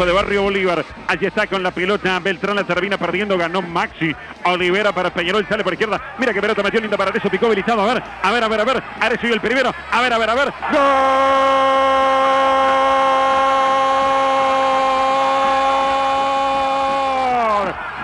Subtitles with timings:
[0.00, 0.82] De Barrio Bolívar.
[1.08, 2.18] Allí está con la pelota.
[2.20, 3.36] Beltrán la termina perdiendo.
[3.36, 4.14] Ganó Maxi.
[4.44, 5.46] Olivera para Peñarol.
[5.46, 6.14] Sale por izquierda.
[6.18, 7.28] Mira que pelota metió linda para Arezo.
[7.28, 7.82] Picó habilitado.
[7.82, 8.82] A ver, a ver, a ver, a ver.
[8.98, 9.74] Arezo y el primero.
[9.90, 10.52] A ver, a ver, a ver.
[10.72, 10.80] ¡Gol!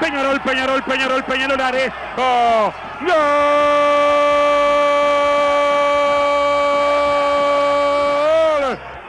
[0.01, 1.61] Peñarol, Peñarol, Peñarol, Peñarol.
[1.61, 2.75] Arezo.
[3.01, 4.46] ¡Gol!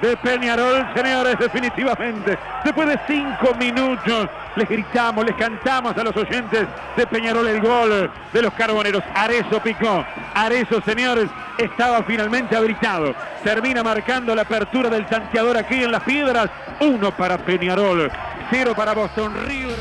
[0.07, 2.37] De Peñarol, señores, definitivamente.
[2.63, 8.09] Después de cinco minutos, les gritamos, les cantamos a los oyentes de Peñarol el gol
[8.31, 9.03] de los carboneros.
[9.13, 10.05] Arezo picó.
[10.33, 13.13] Arezo, señores, estaba finalmente habilitado.
[13.43, 16.49] Termina marcando la apertura del tanteador aquí en las piedras.
[16.79, 18.09] Uno para Peñarol,
[18.49, 19.75] cero para Boston River.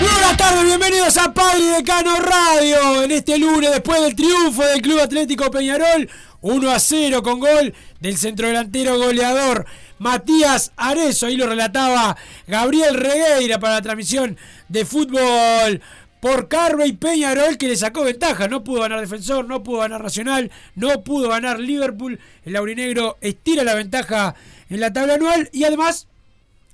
[0.00, 3.02] Buenas tardes, bienvenidos a Padre Decano Radio.
[3.02, 6.08] En este lunes, después del triunfo del Club Atlético Peñarol,
[6.40, 9.66] 1 a 0 con gol del centrodelantero goleador
[9.98, 11.26] Matías Arezo.
[11.26, 12.16] Ahí lo relataba
[12.46, 14.38] Gabriel Regueira para la transmisión
[14.70, 15.82] de fútbol
[16.20, 18.48] por Carve y Peñarol que le sacó ventaja.
[18.48, 22.18] No pudo ganar Defensor, no pudo ganar Nacional, no pudo ganar Liverpool.
[22.46, 24.34] El aurinegro estira la ventaja
[24.70, 26.06] en la tabla anual y además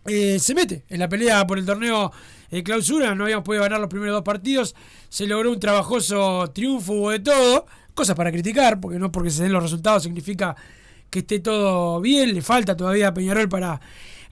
[0.07, 2.13] eh, se mete en la pelea por el torneo
[2.51, 3.15] eh, clausura.
[3.15, 4.75] No habíamos podido ganar los primeros dos partidos.
[5.09, 7.67] Se logró un trabajoso triunfo, de todo.
[7.95, 10.55] Cosas para criticar, porque no porque se den los resultados significa
[11.11, 12.35] que esté todo bien.
[12.35, 13.81] Le falta todavía a Peñarol para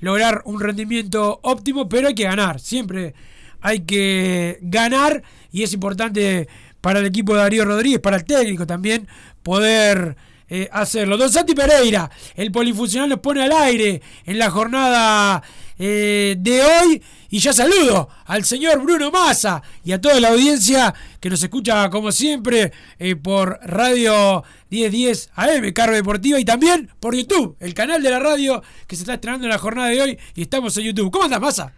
[0.00, 2.60] lograr un rendimiento óptimo, pero hay que ganar.
[2.60, 3.14] Siempre
[3.60, 6.48] hay que ganar y es importante
[6.82, 9.08] para el equipo de Darío Rodríguez, para el técnico también,
[9.42, 10.16] poder
[10.50, 11.16] eh, hacerlo.
[11.16, 15.42] Don Santi Pereira, el polifuncional nos pone al aire en la jornada
[15.78, 17.02] eh, de hoy.
[17.30, 21.90] Y ya saludo al señor Bruno Massa y a toda la audiencia que nos escucha
[21.90, 28.02] como siempre eh, por Radio 1010 AM, Carve Deportiva, y también por YouTube, el canal
[28.02, 30.84] de la radio que se está estrenando en la jornada de hoy y estamos en
[30.84, 31.10] YouTube.
[31.10, 31.72] ¿Cómo andas, Massa?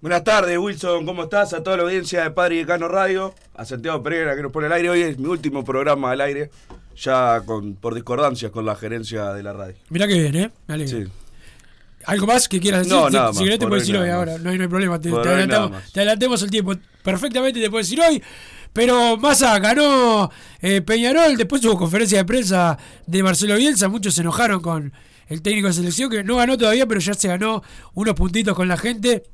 [0.00, 1.52] Buenas tardes, Wilson, ¿cómo estás?
[1.54, 4.66] A toda la audiencia de Padre y Decano Radio, a Santiago Pereira que nos pone
[4.66, 4.90] al aire.
[4.90, 6.50] Hoy es mi último programa al aire,
[6.96, 9.74] ya con, por discordancias con la gerencia de la radio.
[9.88, 10.50] Mirá que bien, ¿eh?
[10.68, 10.98] Me alegro.
[10.98, 11.27] Sí.
[12.06, 12.96] ¿Algo más que quieras decir?
[12.96, 14.68] No, Si- nada si más, querés te puedes decir hoy ahora, no hay, no hay
[14.68, 16.74] problema, te, adelantamos, te adelantemos el tiempo.
[17.02, 18.22] Perfectamente te puedo decir hoy,
[18.72, 20.30] pero Massa ganó
[20.60, 24.92] eh, Peñarol, después hubo conferencia de prensa de Marcelo Bielsa, muchos se enojaron con
[25.28, 27.62] el técnico de selección, que no ganó todavía, pero ya se ganó
[27.94, 29.24] unos puntitos con la gente.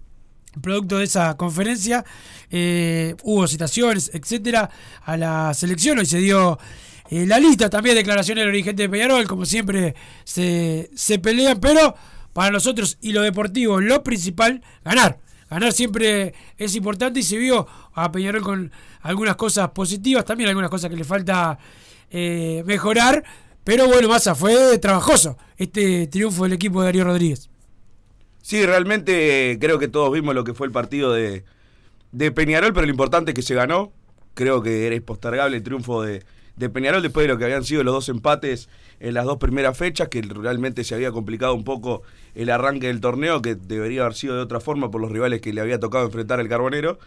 [0.62, 2.04] Producto de esa conferencia,
[2.48, 4.70] eh, hubo citaciones, etcétera,
[5.04, 5.98] a la selección.
[5.98, 6.60] Hoy se dio
[7.10, 11.96] eh, la lista, también declaraciones del dirigente de Peñarol, como siempre se, se pelean, pero
[12.34, 15.18] para nosotros y lo deportivo, lo principal, ganar.
[15.48, 20.70] ganar siempre es importante y se vio a Peñarol con algunas cosas positivas, también algunas
[20.70, 21.58] cosas que le falta
[22.10, 23.24] eh, mejorar,
[23.62, 27.48] pero bueno, Massa, fue trabajoso este triunfo del equipo de Darío Rodríguez.
[28.42, 31.44] Sí, realmente eh, creo que todos vimos lo que fue el partido de,
[32.12, 33.92] de Peñarol, pero lo importante es que se ganó.
[34.34, 36.24] Creo que era impostergable el triunfo de,
[36.56, 38.68] de Peñarol después de lo que habían sido los dos empates
[39.00, 42.02] en las dos primeras fechas, que realmente se había complicado un poco
[42.34, 45.52] el arranque del torneo, que debería haber sido de otra forma por los rivales que
[45.52, 46.98] le había tocado enfrentar el Carbonero.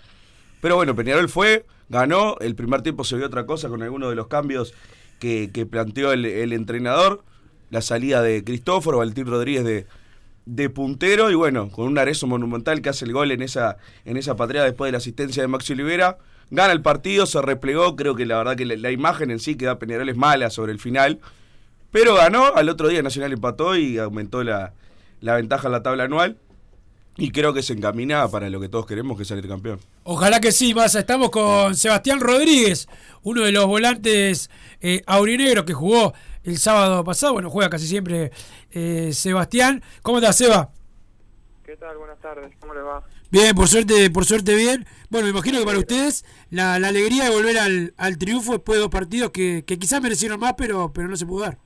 [0.62, 4.16] Pero bueno, Peñarol fue, ganó, el primer tiempo se vio otra cosa con algunos de
[4.16, 4.74] los cambios
[5.20, 7.24] que, que planteó el, el entrenador,
[7.70, 9.88] la salida de Cristóforo, Valentín Rodríguez de,
[10.48, 14.18] de puntero y bueno, con un Arezo monumental que hace el gol en esa, en
[14.18, 16.18] esa patria después de la asistencia de Maxi Olivera.
[16.50, 19.56] Gana el partido, se replegó, creo que la verdad que la, la imagen en sí
[19.56, 21.20] que da Peñarol es mala sobre el final,
[21.92, 24.74] pero ganó, al otro día Nacional empató y aumentó la,
[25.22, 26.38] la ventaja en la tabla anual
[27.18, 29.80] y creo que se encamina para lo que todos queremos, que es salir campeón.
[30.04, 31.00] Ojalá que sí, Massa.
[31.00, 32.88] Estamos con Sebastián Rodríguez,
[33.24, 34.52] uno de los volantes
[34.82, 36.14] eh, aurinegros que jugó
[36.44, 37.34] el sábado pasado.
[37.34, 38.32] Bueno, juega casi siempre
[38.72, 39.82] eh, Sebastián.
[40.04, 40.70] ¿Cómo estás, Seba?
[41.66, 41.98] ¿Qué tal?
[41.98, 42.54] Buenas tardes.
[42.60, 43.04] ¿Cómo le va?
[43.30, 44.86] Bien, por suerte, por suerte bien.
[45.10, 48.78] Bueno, me imagino que para ustedes la, la alegría de volver al, al triunfo después
[48.78, 51.58] de dos partidos que, que quizás merecieron más, pero, pero no se pudo dar.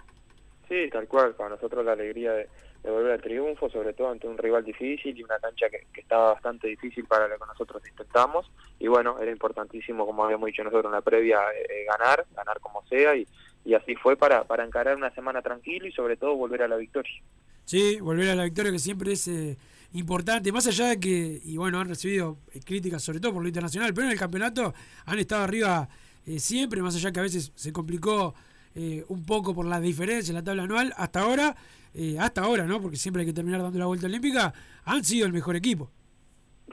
[0.67, 1.35] Sí, tal cual.
[1.35, 2.49] Para nosotros la alegría de,
[2.83, 6.01] de volver al triunfo, sobre todo ante un rival difícil y una cancha que, que
[6.01, 8.49] estaba bastante difícil para lo que nosotros intentamos.
[8.79, 12.83] Y bueno, era importantísimo, como habíamos dicho nosotros en la previa, eh, ganar, ganar como
[12.87, 13.15] sea.
[13.15, 13.27] Y,
[13.65, 16.77] y así fue para, para encarar una semana tranquila y sobre todo volver a la
[16.77, 17.21] victoria.
[17.65, 19.55] Sí, volver a la victoria que siempre es eh,
[19.93, 23.47] importante, más allá de que, y bueno, han recibido eh, críticas sobre todo por lo
[23.47, 24.73] internacional, pero en el campeonato
[25.05, 25.89] han estado arriba
[26.25, 28.33] eh, siempre, más allá que a veces se complicó
[28.75, 31.55] eh, un poco por la diferencia en la tabla anual, hasta ahora,
[31.93, 32.81] eh, hasta ahora, ¿no?
[32.81, 34.53] Porque siempre hay que terminar dando la vuelta olímpica,
[34.85, 35.89] han sido el mejor equipo.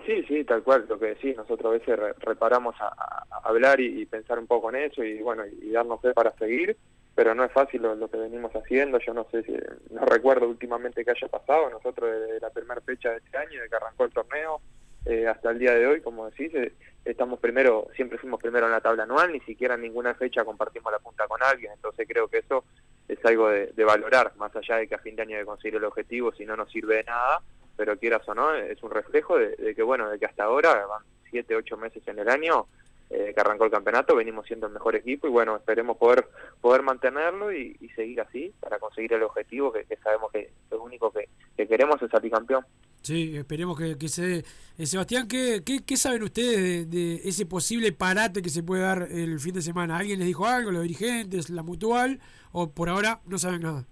[0.07, 4.07] Sí, sí, tal cual, lo que decís, nosotros a veces re- reparamos a, hablar y,
[4.07, 6.77] pensar un poco en eso y bueno, y darnos fe para seguir,
[7.19, 9.53] pero no es fácil lo, que venimos haciendo, yo no sé si,
[9.91, 13.69] no recuerdo últimamente que haya pasado, nosotros desde la primera fecha de este año, de
[13.69, 14.61] que arrancó el torneo,
[15.05, 16.73] eh, hasta el día de hoy, como decís, eh,
[17.05, 20.93] estamos primero, siempre fuimos primero en la tabla anual, ni siquiera en ninguna fecha compartimos
[20.93, 22.63] la punta con alguien, entonces creo que eso
[23.09, 25.47] es algo de, de valorar, más allá de que a fin de año hay que
[25.47, 27.43] conseguir el objetivo, si no nos sirve de nada,
[27.77, 30.87] pero quieras o no, es un reflejo de, de que, bueno, de que hasta ahora,
[30.87, 32.69] van siete, ocho meses en el año,
[33.11, 36.29] eh, que arrancó el campeonato, venimos siendo el mejor equipo y bueno, esperemos poder
[36.61, 40.83] poder mantenerlo y, y seguir así para conseguir el objetivo que, que sabemos que lo
[40.83, 42.65] único que, que queremos es salir campeón.
[43.03, 44.45] Sí, esperemos que, que se dé.
[44.77, 48.83] Eh, Sebastián, ¿qué, qué, qué saben ustedes de, de ese posible parate que se puede
[48.83, 49.97] dar el fin de semana?
[49.97, 52.21] ¿Alguien les dijo algo, los dirigentes, la mutual?
[52.53, 53.85] ¿O por ahora no saben nada?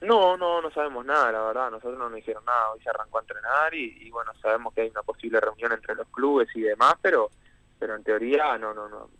[0.00, 3.18] No, no, no sabemos nada, la verdad, nosotros no nos dijeron nada, hoy se arrancó
[3.18, 6.60] a entrenar y, y bueno, sabemos que hay una posible reunión entre los clubes y
[6.60, 7.30] demás, pero
[7.78, 9.10] pero en teoría no, no, no,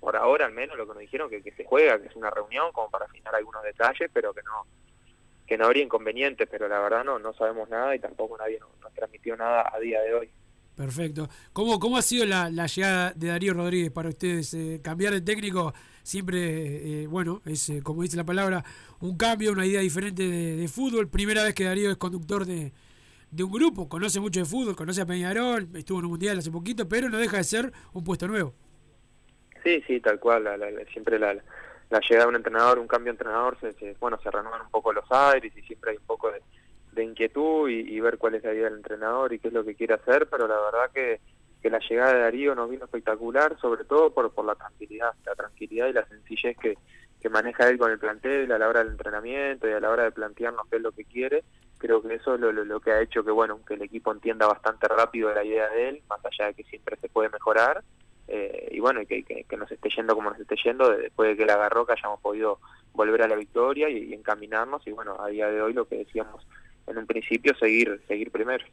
[0.00, 2.30] por ahora al menos lo que nos dijeron que, que se juega, que es una
[2.30, 4.66] reunión como para afinar algunos detalles, pero que no
[5.46, 8.92] que no habría inconvenientes, pero la verdad no no sabemos nada y tampoco nadie nos,
[8.94, 10.30] transmitió nada a día de hoy.
[10.76, 11.28] Perfecto.
[11.52, 14.54] ¿Cómo, cómo ha sido la, llegada de Darío Rodríguez para ustedes?
[14.54, 15.74] Eh, cambiar de técnico
[16.04, 18.64] siempre, eh, bueno, es eh, como dice la palabra,
[19.00, 21.08] un cambio, una idea diferente de fútbol.
[21.08, 22.72] Primera vez que Darío es conductor de,
[23.30, 26.50] de un grupo, conoce mucho de fútbol, conoce a Peñarol, estuvo en un mundial hace
[26.50, 28.54] poquito, pero no deja de ser un puesto nuevo.
[29.62, 30.44] Sí, sí, tal cual.
[30.44, 34.18] la- la- siempre la, la llegada de un entrenador, un cambio de entrenador, se, bueno,
[34.22, 36.40] se renuevan un poco los aires y siempre hay un poco de,
[36.92, 39.64] de inquietud y, y ver cuál es la idea del entrenador y qué es lo
[39.64, 41.20] que quiere hacer, pero la verdad que,
[41.60, 45.34] que la llegada de Darío nos vino espectacular, sobre todo por, por la tranquilidad, la
[45.34, 46.78] tranquilidad y la sencillez que,
[47.20, 50.04] que maneja él con el plantel a la hora del entrenamiento y a la hora
[50.04, 51.44] de plantearnos qué es lo que quiere.
[51.78, 54.46] Creo que eso es lo, lo, que ha hecho que bueno que el equipo entienda
[54.46, 57.82] bastante rápido la idea de él, más allá de que siempre se puede mejorar
[58.26, 61.30] eh, y bueno, que, que, que nos esté yendo como nos esté yendo, de- después
[61.30, 62.58] de que la agarró, que hayamos podido
[62.92, 65.96] volver a la victoria y, y encaminarnos, y bueno, a día de hoy lo que
[65.98, 66.46] decíamos
[66.86, 68.64] en un principio, seguir seguir primero.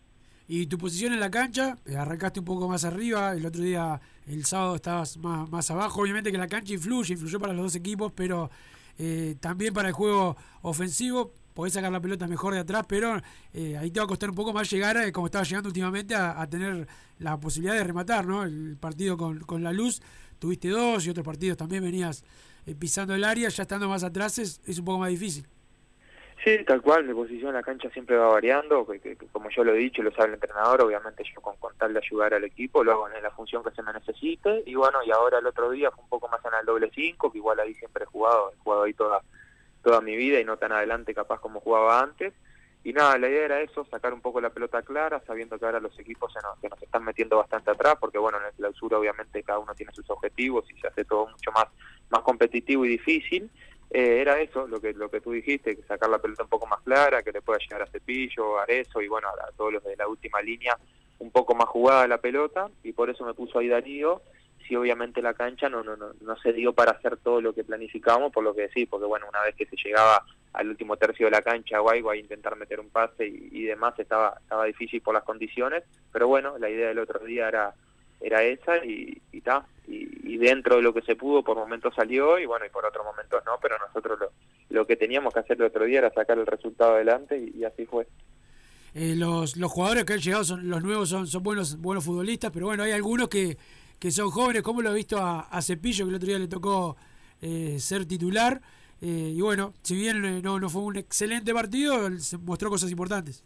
[0.48, 4.00] Y tu posición en la cancha, eh, arrancaste un poco más arriba, el otro día,
[4.28, 6.02] el sábado, estabas más, más abajo.
[6.02, 8.52] Obviamente que la cancha influye, influyó para los dos equipos, pero
[8.98, 11.34] eh, también para el juego ofensivo.
[11.56, 13.22] Podés sacar la pelota mejor de atrás, pero
[13.54, 16.14] eh, ahí te va a costar un poco más llegar, eh, como estaba llegando últimamente,
[16.14, 16.86] a, a tener
[17.18, 18.44] la posibilidad de rematar, ¿no?
[18.44, 20.02] El partido con, con la luz,
[20.38, 22.26] tuviste dos y otros partidos también venías
[22.66, 25.48] eh, pisando el área, ya estando más atrás es, es un poco más difícil.
[26.46, 29.74] Sí, tal cual, mi posición en la cancha siempre va variando, que, como yo lo
[29.74, 32.84] he dicho, lo sabe el entrenador, obviamente yo con, con tal de ayudar al equipo
[32.84, 35.72] lo hago en la función que se me necesite, y bueno, y ahora el otro
[35.72, 38.52] día fue un poco más en el doble 5, que igual ahí siempre he jugado,
[38.54, 39.24] he jugado ahí toda,
[39.82, 42.32] toda mi vida y no tan adelante capaz como jugaba antes,
[42.84, 45.80] y nada, la idea era eso, sacar un poco la pelota clara, sabiendo que ahora
[45.80, 49.00] los equipos se nos, se nos están metiendo bastante atrás, porque bueno, en el clausura
[49.00, 51.66] obviamente cada uno tiene sus objetivos y se hace todo mucho más,
[52.12, 53.50] más competitivo y difícil.
[53.92, 56.68] Eh, era eso, lo que lo que tú dijiste, que sacar la pelota un poco
[56.68, 59.84] más clara, que le pueda llegar a Cepillo, a Arezo y bueno, a, todos los
[59.84, 60.78] de la última línea,
[61.20, 64.22] un poco más jugada la pelota, y por eso me puso ahí Darío,
[64.68, 67.64] si obviamente la cancha no, no, no, no se dio para hacer todo lo que
[67.64, 70.24] planificamos, por lo que decís, porque bueno, una vez que se llegaba
[70.54, 73.94] al último tercio de la cancha o a intentar meter un pase y, y demás
[74.00, 77.74] estaba estaba difícil por las condiciones, pero bueno, la idea del otro día era
[78.22, 82.40] era esa y y, ta, y, dentro de lo que se pudo por momentos salió
[82.40, 84.32] y bueno, y por otros momentos no, pero nosotros lo,
[84.70, 87.64] lo que teníamos que hacer el otro día era sacar el resultado adelante y, y
[87.64, 88.08] así fue.
[88.94, 92.52] Eh, los, los jugadores que han llegado, son los nuevos son, son buenos buenos futbolistas,
[92.52, 93.58] pero bueno, hay algunos que,
[94.00, 96.48] que son jóvenes, como lo he visto a, a Cepillo, que el otro día le
[96.48, 96.96] tocó
[97.42, 98.62] eh, ser titular.
[99.02, 102.90] Eh, y bueno, si bien eh, no, no fue un excelente partido, se mostró cosas
[102.92, 103.44] importantes.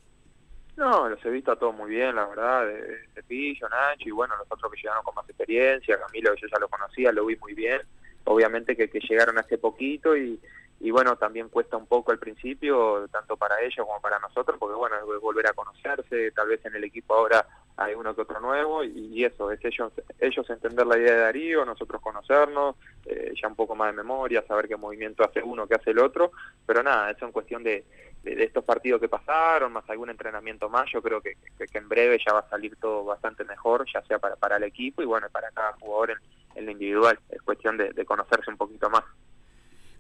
[0.80, 2.66] No, los he visto a todos muy bien, la verdad,
[3.14, 6.70] Cepillo, Nacho y bueno, los otros que llegaron con más experiencia, Camilo yo ya lo
[6.70, 7.82] conocía, lo vi muy bien,
[8.24, 10.40] obviamente que, que llegaron hace poquito y,
[10.80, 14.78] y bueno, también cuesta un poco al principio, tanto para ellos como para nosotros, porque
[14.78, 17.46] bueno, es volver a conocerse, tal vez en el equipo ahora
[17.80, 21.64] hay uno que otro nuevo y, eso, es ellos ellos entender la idea de Darío,
[21.64, 25.76] nosotros conocernos, eh, ya un poco más de memoria, saber qué movimiento hace uno, qué
[25.76, 26.32] hace el otro,
[26.66, 27.86] pero nada, eso en cuestión de,
[28.22, 31.88] de, de estos partidos que pasaron, más algún entrenamiento más, yo creo que, que, en
[31.88, 35.06] breve ya va a salir todo bastante mejor, ya sea para, para el equipo y
[35.06, 36.18] bueno, para cada jugador en,
[36.56, 39.04] en lo individual, es cuestión de, de conocerse un poquito más.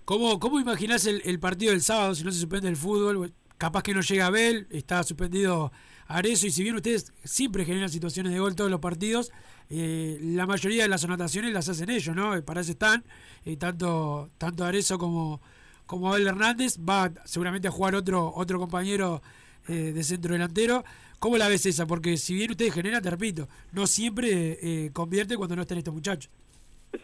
[0.03, 3.31] ¿Cómo, cómo imaginás el, el, partido del sábado si no se suspende el fútbol?
[3.57, 5.71] Capaz que no llega Abel, está suspendido
[6.09, 9.31] Arezo, y si bien ustedes siempre generan situaciones de gol todos los partidos,
[9.69, 12.43] eh, la mayoría de las anotaciones las hacen ellos, ¿no?
[12.43, 13.03] Para eso están,
[13.45, 15.39] eh, tanto, tanto Arezo como,
[15.85, 19.21] como Abel Hernández, va seguramente a jugar otro, otro compañero
[19.67, 20.83] eh, de centro delantero.
[21.19, 21.85] ¿Cómo la ves esa?
[21.85, 25.93] Porque si bien ustedes generan, te repito, no siempre eh, convierte cuando no están estos
[25.93, 26.31] muchachos.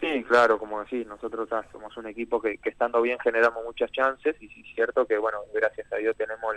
[0.00, 4.34] Sí, claro, como decís, nosotros somos un equipo que, que estando bien generamos muchas chances
[4.40, 6.56] y es cierto que, bueno, gracias a Dios tenemos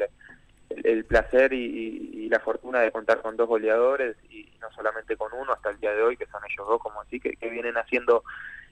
[0.70, 5.34] el, placer y, y, la fortuna de contar con dos goleadores y no solamente con
[5.34, 7.78] uno hasta el día de hoy, que son ellos dos, como así, que, que vienen
[7.78, 8.24] haciendo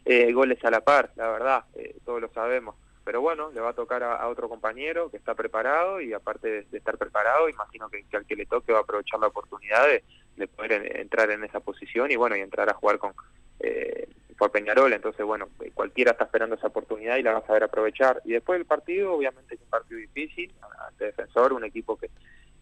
[0.06, 2.76] eh, goles a la par, la verdad, eh, todos lo sabemos.
[3.04, 6.78] Pero bueno, le va a tocar a, otro compañero que está preparado y aparte de,
[6.78, 10.04] estar preparado, imagino que, al que le toque va a aprovechar la oportunidad de,
[10.36, 13.14] de poder en, entrar en esa posición y bueno, y entrar a jugar con...
[13.60, 17.64] Eh, por Peñarol, entonces bueno, cualquiera está esperando esa oportunidad y la va a saber
[17.64, 18.22] aprovechar.
[18.24, 20.54] Y después del partido, obviamente es un partido difícil,
[20.88, 22.10] ante Defensor, un equipo que,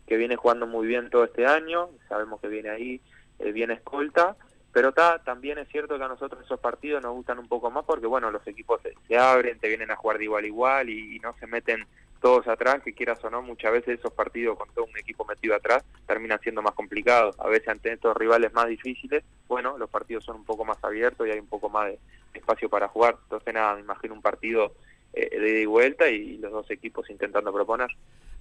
[0.07, 3.01] que viene jugando muy bien todo este año, sabemos que viene ahí,
[3.39, 4.37] eh, viene escolta,
[4.71, 7.85] pero ta, también es cierto que a nosotros esos partidos nos gustan un poco más
[7.85, 10.89] porque bueno, los equipos se, se abren, te vienen a jugar de igual a igual
[10.89, 11.85] y, y no se meten
[12.21, 15.55] todos atrás, que quieras o no, muchas veces esos partidos con todo un equipo metido
[15.55, 17.35] atrás terminan siendo más complicados.
[17.39, 21.27] A veces ante estos rivales más difíciles, bueno, los partidos son un poco más abiertos
[21.27, 21.99] y hay un poco más de
[22.33, 23.17] espacio para jugar.
[23.23, 24.73] Entonces, nada, me imagino un partido
[25.13, 27.89] eh, de ida y vuelta y los dos equipos intentando proponer.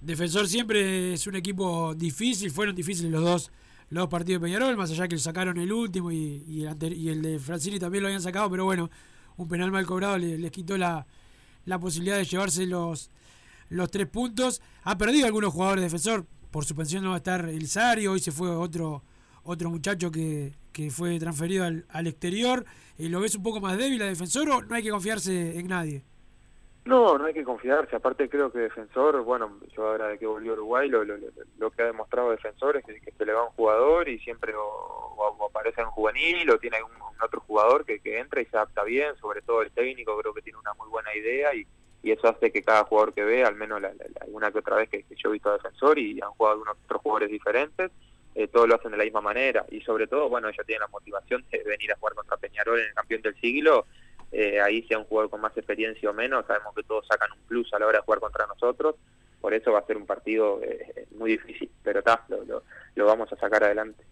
[0.01, 3.51] Defensor siempre es un equipo difícil, fueron difíciles los dos
[3.89, 7.21] los dos partidos de Peñarol, más allá que sacaron el último y, el, y el
[7.21, 8.89] de Francini también lo habían sacado, pero bueno,
[9.37, 11.05] un penal mal cobrado les, les quitó la,
[11.65, 13.11] la posibilidad de llevarse los
[13.69, 14.61] los tres puntos.
[14.83, 16.25] Ha perdido algunos jugadores defensor.
[16.55, 18.07] Por suspensión no va a estar el Sari.
[18.07, 19.01] Hoy se fue otro
[19.43, 22.63] otro muchacho que, que fue transferido al, al exterior.
[22.97, 25.67] Eh, ¿Lo ves un poco más débil a defensor o no hay que confiarse en
[25.67, 26.05] nadie?
[26.85, 27.97] No, no hay que confiarse.
[27.97, 31.15] Aparte creo que Defensor, bueno, yo ahora de que volvió Uruguay, lo, lo,
[31.57, 34.53] lo, que ha demostrado Defensor es que, que, se le va un jugador y siempre
[34.55, 38.85] o, aparece en juvenil o tiene un otro jugador que, que entra y se adapta
[38.85, 41.67] bien, sobre todo el técnico creo que tiene una muy buena idea y,
[42.05, 43.81] y eso hace que cada jugador que ve, al menos
[44.21, 47.01] alguna que otra vez que, yo he visto a defensor y han jugado algunos otros
[47.01, 47.91] jugadores diferentes,
[48.35, 49.65] eh, todos lo hacen de la misma manera.
[49.71, 52.89] Y sobre todo, bueno, ellos tienen la motivación de venir a jugar contra Peñarol en
[52.89, 53.87] el campeón del siglo.
[54.31, 57.39] Eh, ahí sea un jugador con más experiencia o menos, sabemos que todos sacan un
[57.47, 58.97] plus a la hora de jugar contra nosotros.
[59.41, 62.61] Por eso va a ser un partido eh, muy difícil, pero está, lo, lo,
[62.93, 64.03] lo vamos a sacar adelante.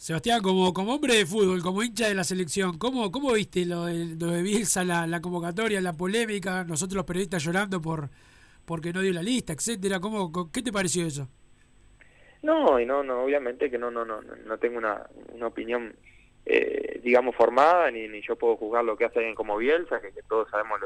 [0.00, 3.84] Sebastián, como, como hombre de fútbol, como hincha de la selección, ¿cómo, cómo viste lo
[3.84, 8.08] de, lo de Bielsa, la, la, convocatoria, la polémica, nosotros los periodistas llorando por
[8.64, 10.00] porque no dio la lista, etcétera?
[10.00, 11.28] ¿Cómo, ¿Qué te pareció eso?
[12.40, 15.94] No, y no, no, obviamente que no, no, no, no tengo una, una opinión,
[16.46, 20.48] eh, digamos, formada, ni, yo puedo juzgar lo que hace alguien como Bielsa, que, todos
[20.48, 20.80] sabemos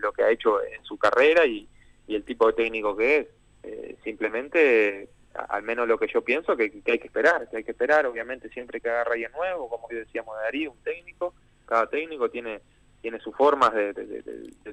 [0.00, 1.68] lo, que ha hecho en su carrera y,
[2.06, 3.26] y el tipo de técnico que es.
[3.64, 5.10] Eh, simplemente
[5.48, 8.06] al menos lo que yo pienso, que, que, hay que esperar, que hay que esperar,
[8.06, 11.34] obviamente siempre que agarra alguien nuevo, como decíamos de Darío, un técnico,
[11.66, 12.60] cada técnico tiene
[13.00, 13.94] tiene sus formas de,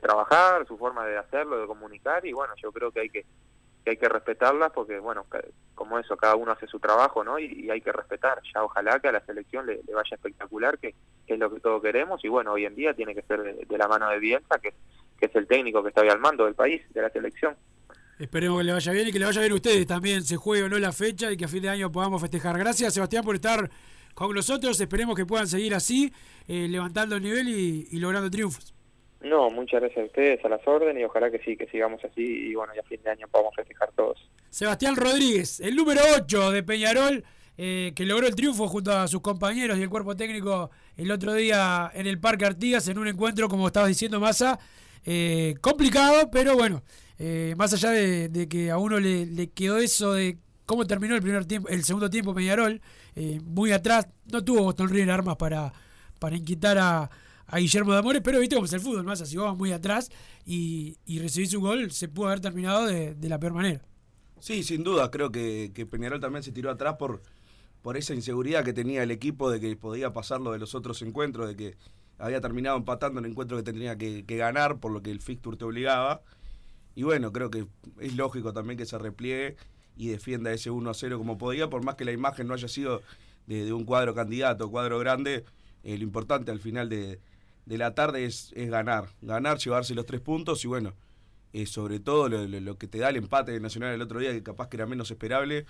[0.01, 3.25] trabajar, su forma de hacerlo, de comunicar, y bueno, yo creo que hay que
[3.85, 5.25] hay que respetarlas porque, bueno,
[5.75, 7.37] como eso, cada uno hace su trabajo, ¿no?
[7.37, 8.41] Y, y hay que respetar.
[8.53, 10.95] Ya ojalá que a la selección le, le vaya espectacular, que,
[11.27, 12.23] es lo que todos queremos.
[12.23, 14.73] Y bueno, hoy en día tiene que ser de, la mano de Bielsa, que,
[15.19, 17.55] que es el técnico que está hoy al mando del país, de la selección.
[18.23, 20.23] Esperemos que le vaya bien y que le vaya bien a ustedes también.
[20.23, 22.57] Se juegue o no la fecha y que a fin de año podamos festejar.
[22.57, 23.69] Gracias, Sebastián, por estar
[24.13, 24.79] con nosotros.
[24.79, 26.11] Esperemos que puedan seguir así,
[26.47, 28.73] eh, levantando el nivel y, y logrando triunfos.
[29.21, 32.21] No, muchas gracias a ustedes, a las órdenes, y ojalá que sí, que sigamos así,
[32.21, 34.17] y bueno, y a fin de año podamos festejar todos.
[34.49, 37.23] Sebastián Rodríguez, el número 8 de Peñarol,
[37.57, 41.33] eh, que logró el triunfo junto a sus compañeros y el cuerpo técnico el otro
[41.33, 44.59] día en el Parque Artigas, en un encuentro, como estabas diciendo, Massa,
[45.05, 46.83] eh, complicado, pero bueno,
[47.25, 51.45] eh, más allá de, que a uno le, quedó eso de cómo terminó el primer
[51.45, 52.81] tiempo, el segundo tiempo Peñarol,
[53.15, 55.71] eh, muy atrás, no tuvo Boston River armas para,
[56.19, 57.09] para inquietar a,
[57.55, 60.09] Guillermo de Amores, pero viste cómo es el fútbol, Massa, si vos vas muy atrás
[60.45, 63.81] y, y recibís un gol, se pudo haber terminado de, la peor manera.
[64.41, 67.21] Sí, sin duda, creo que, Peñarol también se tiró atrás por,
[67.81, 71.01] por esa inseguridad que tenía el equipo de que podía pasar lo de los otros
[71.01, 71.77] encuentros, de que
[72.17, 75.55] había terminado empatando el encuentro que tenía que, que ganar por lo que el fixture
[75.55, 76.21] te obligaba.
[76.95, 77.65] Y bueno, creo que
[77.99, 79.55] es lógico también que se repliegue
[79.95, 82.67] y defienda ese 1 a 0 como podía, por más que la imagen no haya
[82.67, 83.01] sido
[83.47, 85.45] de, un cuadro candidato, cuadro grande,
[85.83, 87.19] eh, lo importante al final de,
[87.65, 90.93] de la tarde es, ganar, ganar, llevarse los tres puntos y bueno,
[91.53, 94.43] eh, sobre todo lo que te da el empate de Nacional el otro día, que
[94.43, 95.65] capaz que era menos esperable,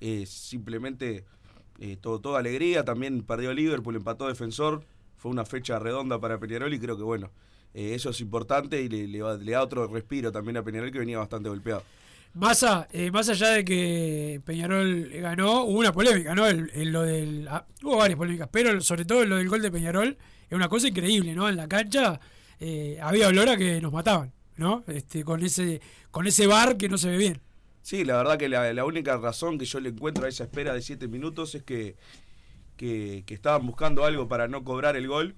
[0.00, 1.24] eh, simplemente
[1.78, 4.84] eh, todo, toda alegría, también perdió Liverpool, empató Defensor,
[5.16, 7.30] fue una fecha redonda para Peñarol y creo que bueno,
[7.78, 10.90] eh, eso es importante y le, le va- le da otro respiro también a Peñarol
[10.90, 11.82] que venía bastante golpeado.
[12.34, 16.46] Massa, eh, más allá de que Peñarol ganó, hubo una polémica, ¿no?
[16.46, 19.70] El, el- lo del, ah, hubo varias polémicas, pero sobre todo lo del gol de
[19.70, 20.16] Peñarol
[20.48, 21.48] es una cosa increíble, ¿no?
[21.48, 22.20] En la cancha
[22.60, 24.84] eh, había olor a que nos mataban, ¿no?
[24.88, 25.80] Este, con ese
[26.10, 27.40] con ese bar que no se ve bien.
[27.82, 30.74] Sí, la verdad que la, la única razón que yo le encuentro a esa espera
[30.74, 31.96] de siete minutos es que,
[32.76, 35.34] que, que estaban buscando algo para no cobrar el gol.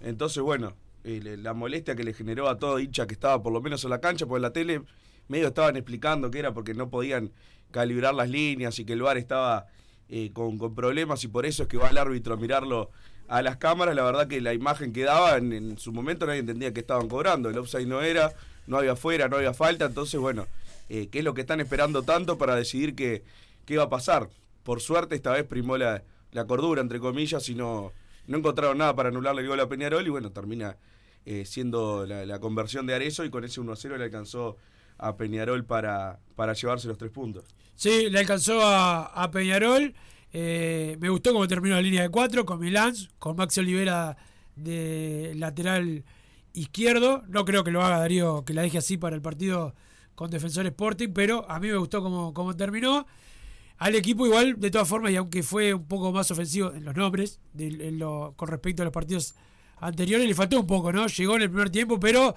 [0.00, 0.74] Entonces, bueno,
[1.06, 3.90] eh, la molestia que le generó a todo hincha que estaba por lo menos en
[3.90, 4.82] la cancha, porque en la tele
[5.28, 7.30] medio estaban explicando que era porque no podían
[7.70, 9.66] calibrar las líneas y que el VAR estaba
[10.08, 12.90] eh, con, con problemas y por eso es que va el árbitro a mirarlo
[13.28, 13.94] a las cámaras.
[13.94, 17.08] La verdad que la imagen que daba en, en su momento nadie entendía que estaban
[17.08, 17.50] cobrando.
[17.50, 18.32] El offside no era,
[18.66, 19.84] no había fuera, no había falta.
[19.84, 20.46] Entonces, bueno,
[20.88, 23.22] eh, ¿qué es lo que están esperando tanto para decidir qué,
[23.64, 24.28] qué va a pasar?
[24.64, 27.92] Por suerte, esta vez primó la, la cordura, entre comillas, y no,
[28.26, 30.04] no encontraron nada para anularle el gol a Peñarol.
[30.06, 30.76] Y bueno, termina
[31.28, 34.56] eh, siendo la, conversión de Arezo y con ese 1 a 0 le alcanzó
[34.96, 37.44] a Peñarol para, para llevarse los tres puntos.
[37.74, 39.92] Sí, le alcanzó a, Peñarol.
[40.32, 44.16] Eh, me gustó cómo terminó la línea de cuatro con Milans, con Maxi Olivera
[44.54, 46.04] de lateral
[46.52, 47.24] izquierdo.
[47.26, 49.74] No creo que lo haga Darío, que la deje así para el partido
[50.14, 53.04] con Defensor Sporting, pero a mí me gustó cómo, cómo terminó.
[53.78, 56.94] Al equipo igual, de todas formas, y aunque fue un poco más ofensivo en los
[56.94, 57.40] nombres,
[58.36, 59.34] con respecto a los partidos
[59.78, 61.06] anteriores, le faltó un poco, ¿no?
[61.06, 62.34] Llegó en el primer tiempo, pero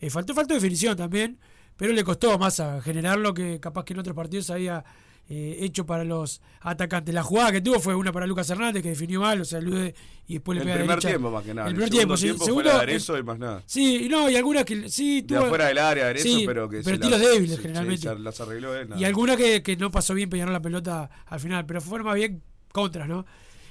[0.00, 1.38] eh, faltó, faltó definición también,
[1.76, 4.84] pero le costó más a generar lo que capaz que en otros partidos había
[5.28, 7.12] eh, hecho para los atacantes.
[7.12, 9.92] La jugada que tuvo fue una para Lucas Hernández, que definió mal, o sea, Lude,
[10.28, 11.08] y después le El pega primer derecha.
[11.08, 11.66] tiempo, más que nada.
[11.68, 13.62] El El primer segundo tiempo, fue Segundo, la de Arezzo y más nada.
[13.66, 15.46] Sí, y no, y algunas que sí De tuvo.
[15.46, 18.08] afuera del área, Arezzo, sí, pero que pero tiros las- débiles sí, generalmente.
[18.08, 19.00] sí, las arregló él, nada.
[19.00, 22.14] Y alguna que, que no pasó bien Peñarol la pelota al final, pero fueron más
[22.14, 23.26] bien contras, ¿no?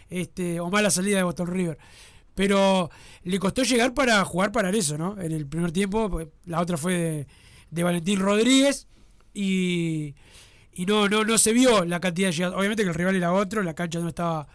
[0.09, 1.77] Este, o mala salida de Boston River.
[2.35, 2.91] Pero
[3.23, 5.19] le costó llegar para jugar para eso, ¿no?
[5.19, 7.27] En el primer tiempo, porque la otra fue
[7.71, 8.87] de, Valentín Rodríguez
[9.33, 10.15] y,
[10.73, 12.57] y no, no, no se vio la cantidad de llegadas.
[12.57, 14.47] Obviamente que el rival era otro, la cancha no estaba,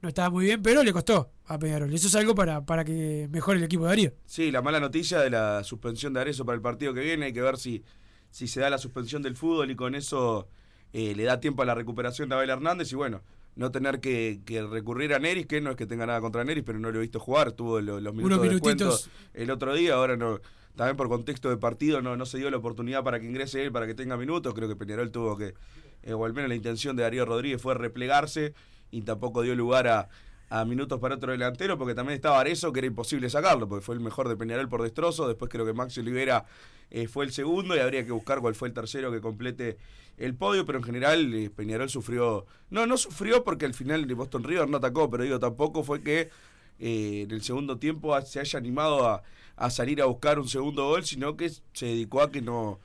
[0.00, 1.92] no estaba muy bien, pero le costó a Peñarol.
[1.92, 4.12] Eso es algo para, para que mejore el equipo de Darío.
[4.24, 7.26] Sí, la mala noticia de la suspensión de Arezzo para el partido que viene.
[7.26, 7.84] Hay que ver si,
[8.30, 10.48] si se da la suspensión del fútbol y con eso
[10.92, 12.92] eh, le da tiempo a la recuperación de Abel Hernández.
[12.92, 13.22] Y bueno,
[13.56, 16.62] no tener que, que recurrir a Neris, que no es que tenga nada contra Neris,
[16.64, 17.52] pero no lo he visto jugar.
[17.52, 19.10] Tuvo lo- los minutos descuento minutitos.
[19.34, 19.94] el otro día.
[19.94, 20.40] Ahora no.
[20.76, 23.72] También por contexto de partido no, no se dio la oportunidad para que ingrese él,
[23.72, 24.52] para que tenga minutos.
[24.54, 25.54] Creo que Peñarol tuvo que,
[26.02, 28.52] eh, o al menos la intención de Darío Rodríguez fue replegarse
[28.90, 30.08] y tampoco dio lugar a,
[30.48, 33.94] a minutos para otro delantero, porque también estaba Arezo, que era imposible sacarlo, porque fue
[33.96, 35.26] el mejor de Peñarol por destrozo.
[35.28, 36.44] Después creo que Maxi Olivera
[36.90, 39.76] eh, fue el segundo y habría que buscar cuál fue el tercero que complete
[40.18, 42.46] el podio, pero en general eh, Peñarol sufrió.
[42.70, 46.02] No, no sufrió porque al final de Boston River no atacó, pero digo, tampoco fue
[46.02, 46.30] que
[46.78, 49.22] eh, en el segundo tiempo se haya animado a,
[49.56, 52.80] a salir a buscar un segundo gol, sino que se dedicó a que no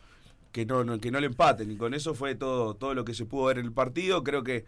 [0.52, 3.13] que no, no- que no le empaten y con eso fue todo todo lo que
[3.13, 4.65] se pudo ver en el partido creo que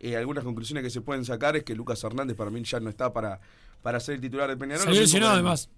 [0.00, 2.88] eh, algunas conclusiones que se pueden sacar es que Lucas Hernández para mí ya no
[2.90, 3.40] está para
[3.82, 5.70] para ser el titular de Peñarol Salió lesionado además.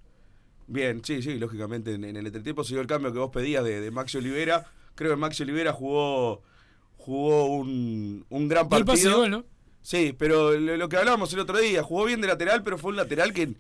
[0.66, 3.64] Bien, sí, sí, lógicamente en, en el entretiempo se dio el cambio que vos pedías
[3.64, 6.42] de, de Maxi Olivera, Creo que Maxi Olivera jugó
[6.96, 8.94] jugó un, un gran Dio el partido.
[8.94, 9.44] pase de gol, ¿no?
[9.82, 12.90] Sí, pero lo, lo que hablábamos el otro día, jugó bien de lateral, pero fue
[12.90, 13.54] un lateral que,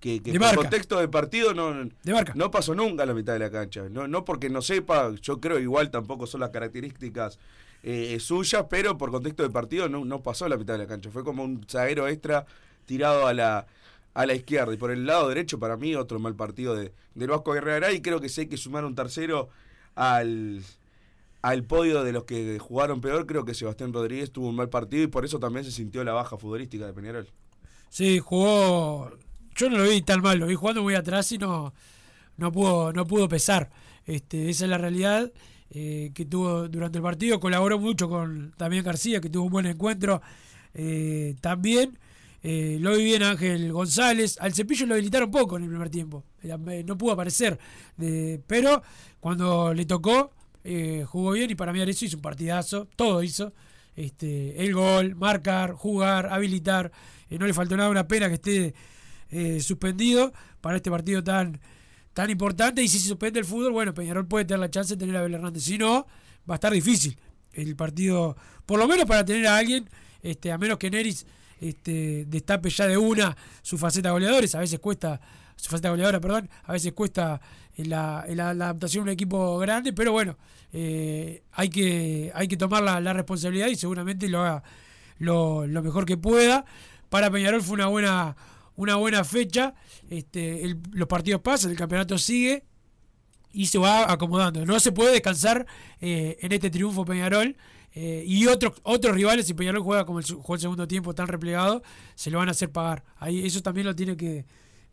[0.00, 3.38] que, que por contexto de partido no, De no pasó nunca a la mitad de
[3.38, 3.88] la cancha.
[3.88, 7.38] No, no porque no sepa, yo creo igual tampoco son las características
[7.82, 11.10] eh, suyas, pero por contexto de partido no, no pasó la mitad de la cancha.
[11.10, 12.46] Fue como un zaguero extra
[12.84, 13.66] tirado a la,
[14.14, 14.74] a la izquierda.
[14.74, 17.92] Y por el lado derecho, para mí, otro mal partido de, del Vasco Guerrera.
[17.92, 19.48] Y creo que hay que sumar un tercero
[19.94, 20.62] al,
[21.42, 23.26] al podio de los que jugaron peor.
[23.26, 26.12] Creo que Sebastián Rodríguez tuvo un mal partido y por eso también se sintió la
[26.12, 27.28] baja futbolística de Peñarol.
[27.88, 29.10] Sí, jugó.
[29.56, 31.74] Yo no lo vi tan mal, lo vi jugando muy atrás y no,
[32.36, 33.70] no pudo, no pudo pesar.
[34.06, 35.30] Este, esa es la realidad
[35.72, 37.38] eh, que tuvo durante el partido.
[37.38, 40.20] Colaboró mucho con Damián García, que tuvo un buen encuentro
[40.74, 41.96] eh, también.
[42.42, 44.36] Eh, lo vi bien Ángel González.
[44.40, 46.24] Al cepillo lo habilitaron poco en el primer tiempo.
[46.42, 47.58] No pudo aparecer.
[48.46, 48.82] Pero
[49.20, 50.32] cuando le tocó,
[51.06, 52.88] jugó bien y para mí Arezzo hizo un partidazo.
[52.96, 53.52] Todo hizo.
[53.94, 56.90] Este, el gol, marcar, jugar, habilitar.
[57.28, 61.60] No le faltó nada, una pena que esté suspendido para este partido tan,
[62.14, 62.82] tan importante.
[62.82, 65.20] Y si se suspende el fútbol, bueno, Peñarol puede tener la chance de tener a
[65.20, 65.62] Abel Hernández.
[65.64, 66.06] Si no,
[66.48, 67.16] va a estar difícil
[67.52, 69.88] el partido, por lo menos para tener a alguien,
[70.22, 71.26] este, a menos que Neris
[71.60, 74.54] este, destape ya de una su faceta goleadores.
[74.54, 75.20] A veces cuesta,
[75.56, 77.40] su faceta goleadora, perdón, a veces cuesta
[77.76, 80.36] la- la adaptación a un equipo grande, pero bueno,
[80.72, 84.62] eh, hay, que, hay que tomar la, la responsabilidad y seguramente lo haga
[85.18, 86.64] lo, lo mejor que pueda.
[87.08, 88.36] Para Peñarol fue una buena,
[88.82, 89.74] una buena fecha.
[90.08, 92.64] Este, el- los partidos pasan, el campeonato sigue
[93.52, 94.64] y se va acomodando.
[94.64, 95.66] No se puede descansar
[96.00, 97.56] eh, en este triunfo Peñarol.
[97.92, 101.26] eh, y otros otros rivales, si Peñarol juega como el, jugó el segundo tiempo tan
[101.26, 101.82] replegado,
[102.14, 103.02] se lo van a hacer pagar.
[103.18, 104.44] Ahí Eso también lo tiene que,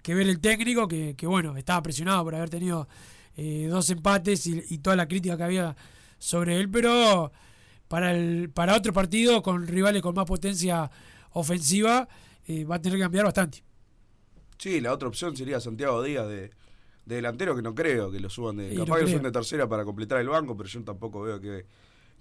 [0.01, 2.87] que ver el técnico, que, bueno, estaba presionado por haber tenido
[3.35, 5.75] eh, dos empates y, y toda la crítica que había
[6.17, 7.31] sobre él, pero
[7.87, 10.89] para, el, para otro partido con rivales con más potencia
[11.33, 12.07] ofensiva
[12.49, 13.61] va a tener que cambiar bastante.
[14.57, 16.51] Sí, la otra opción sería Santiago Díaz de,
[17.05, 18.69] de delantero, que no creo que lo suban de.
[18.69, 21.39] Sí, no capaz que suban de tercera para completar el banco, pero yo tampoco veo
[21.39, 21.65] que,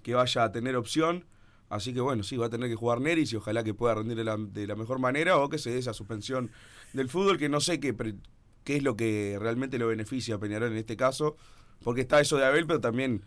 [0.03, 1.25] que vaya a tener opción.
[1.69, 4.15] Así que bueno, sí, va a tener que jugar Neris y ojalá que pueda rendir
[4.15, 6.49] de la, de la mejor manera o que se dé esa suspensión
[6.93, 8.15] del fútbol, que no sé qué, pre-
[8.63, 11.35] qué es lo que realmente lo beneficia a Peñarol en este caso,
[11.83, 13.21] porque está eso de Abel, pero también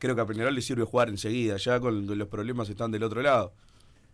[0.00, 3.04] creo que a Peñarol le sirve jugar enseguida, ya con, con los problemas están del
[3.04, 3.52] otro lado.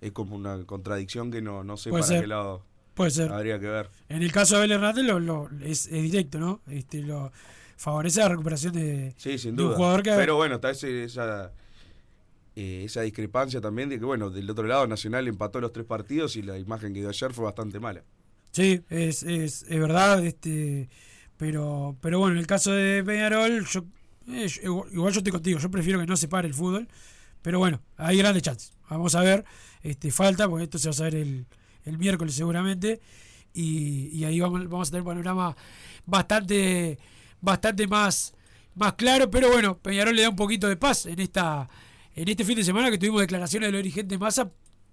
[0.02, 2.20] Es como una contradicción que no, no sé Puede para ser.
[2.20, 2.62] qué lado
[2.94, 3.32] Puede ser.
[3.32, 3.88] habría que ver.
[4.08, 6.60] En el caso de Abel Hernández lo, lo- es, es directo, ¿no?
[6.68, 7.32] Este, lo
[7.76, 9.76] favorece la recuperación de, Sí, sin de un duda.
[9.76, 11.52] jugador que Pero bueno, está ese- esa,
[12.56, 16.36] eh, esa discrepancia también de que, bueno, del otro lado Nacional empató los tres partidos
[16.36, 18.02] y la imagen que dio ayer fue bastante mala.
[18.52, 20.88] Sí, es, es, es verdad, este,
[21.36, 23.84] pero, pero bueno, en el caso de Peñarol, yo,
[24.28, 26.88] eh, yo- igual igual yo estoy contigo, yo prefiero que no se pare el fútbol,
[27.42, 28.72] pero bueno, hay grandes chances.
[28.90, 29.44] Vamos a ver,
[29.82, 31.46] este, falta, porque esto se va a saber el,
[31.84, 33.00] el miércoles seguramente,
[33.52, 35.56] y, ahí vamos, vamos a tener panorama
[36.06, 36.98] bastante,
[37.40, 38.34] bastante más,
[38.74, 41.68] más claro, pero bueno, Peñarol le da un poquito de paz en esta,
[42.14, 44.50] en este fin de semana que tuvimos declaraciones de los dirigentes masa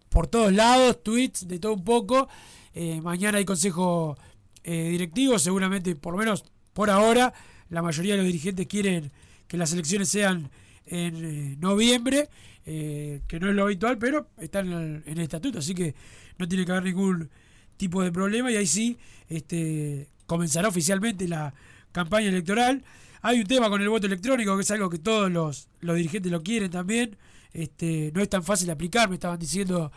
[0.09, 2.27] por todos lados, tweets, de todo un poco.
[2.73, 4.17] Eh, mañana hay consejo
[4.63, 7.33] eh, directivo, seguramente, por lo menos por ahora,
[7.69, 9.11] la mayoría de los dirigentes quieren
[9.47, 10.51] que las elecciones sean
[10.85, 12.29] en eh, noviembre,
[12.69, 15.95] eh, que no es lo habitual, pero el, en el estatuto, así que
[16.37, 17.29] no tiene que haber ningún
[17.77, 18.97] tipo de problema y ahí sí
[19.29, 21.53] este, comenzará oficialmente la
[21.93, 22.83] campaña electoral.
[23.21, 26.29] Hay un tema con el voto electrónico, que es algo que todos los, los dirigentes
[26.29, 27.15] lo quieren también.
[27.53, 29.91] Este, no es tan fácil de aplicar, me estaban diciendo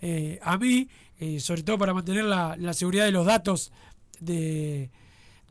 [0.00, 0.88] eh, a mí,
[1.20, 3.72] eh, sobre todo para mantener la, la seguridad de los datos
[4.18, 4.90] de,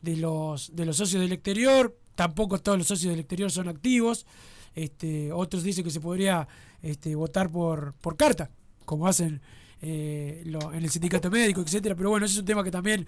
[0.02, 1.96] de, los, de los socios del exterior.
[2.14, 4.26] Tampoco todos los socios del exterior son activos.
[4.74, 6.46] Este, otros dicen que se podría
[6.82, 8.50] este, votar por, por carta,
[8.84, 9.40] como hacen
[9.82, 11.94] eh, en el sindicato médico, etcétera.
[11.94, 13.06] Pero bueno, ese es un tema que también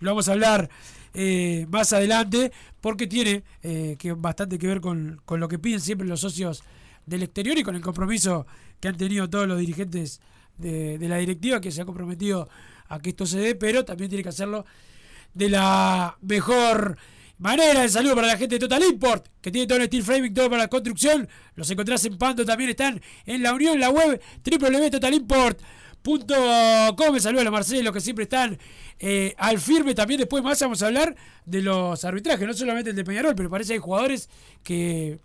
[0.00, 0.70] lo vamos a hablar
[1.14, 5.80] eh, más adelante, porque tiene eh, que bastante que ver con, con lo que piden
[5.80, 6.62] siempre los socios
[7.04, 8.46] del exterior y con el compromiso
[8.80, 10.20] que han tenido todos los dirigentes
[10.58, 12.48] de, de la directiva que se han comprometido
[12.88, 14.64] a que esto se dé, pero también tiene que hacerlo
[15.34, 16.96] de la mejor
[17.38, 17.84] manera.
[17.84, 20.50] El saludo para la gente de Total Import, que tiene todo el steel framing, todo
[20.50, 21.28] para la construcción.
[21.54, 27.14] Los encontrás en Pando, también están en la unión, en la web www.totalimport.com.
[27.14, 28.58] El saludo a los Marcelo, que siempre están
[28.98, 29.94] eh, al firme.
[29.94, 33.50] También después más vamos a hablar de los arbitrajes, no solamente el de Peñarol, pero
[33.50, 34.28] parece que hay jugadores
[34.62, 35.18] que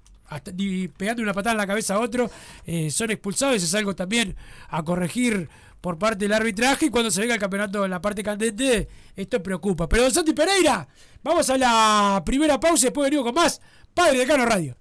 [0.98, 2.32] pegando una patada en la cabeza a otro,
[2.66, 3.62] eh, son expulsados.
[3.62, 4.36] Es algo también
[4.70, 5.50] a corregir
[5.82, 6.86] por parte del arbitraje.
[6.86, 9.90] Y cuando se venga el campeonato en la parte candente, esto preocupa.
[9.90, 10.88] Pero Don Santi Pereira,
[11.24, 13.60] vamos a la primera pausa y después venimos con más
[13.94, 14.81] Padre de Cano Radio.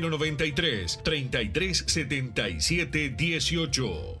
[0.00, 4.20] 093 33 77 18.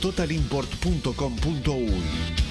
[0.01, 2.50] www.totalimport.com.uy.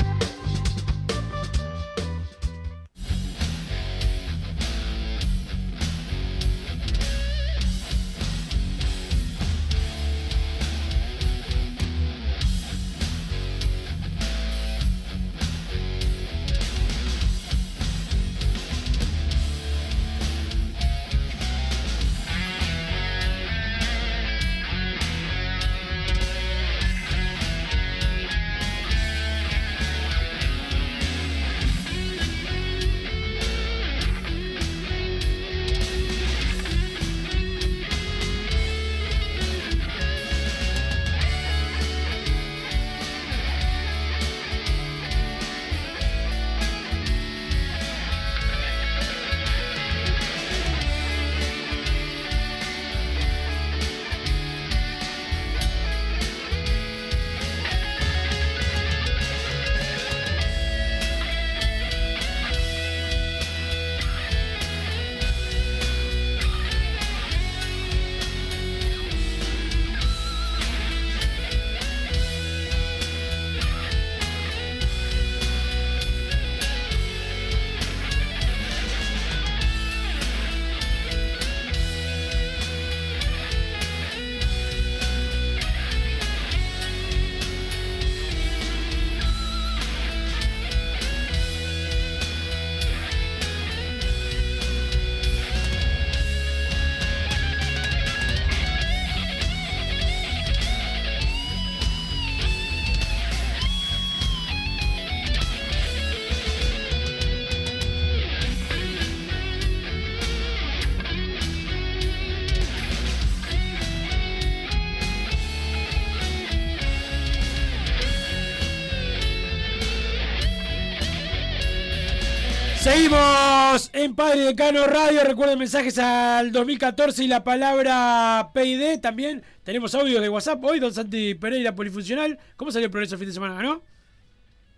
[124.03, 125.23] En Padre Decano Radio.
[125.23, 128.99] Recuerden mensajes al 2014 y la palabra PID.
[128.99, 130.63] También tenemos audios de WhatsApp.
[130.63, 132.37] Hoy, Don Santi Pereira, polifuncional.
[132.55, 133.55] ¿Cómo salió el progreso el fin de semana?
[133.55, 133.81] ¿Ganó?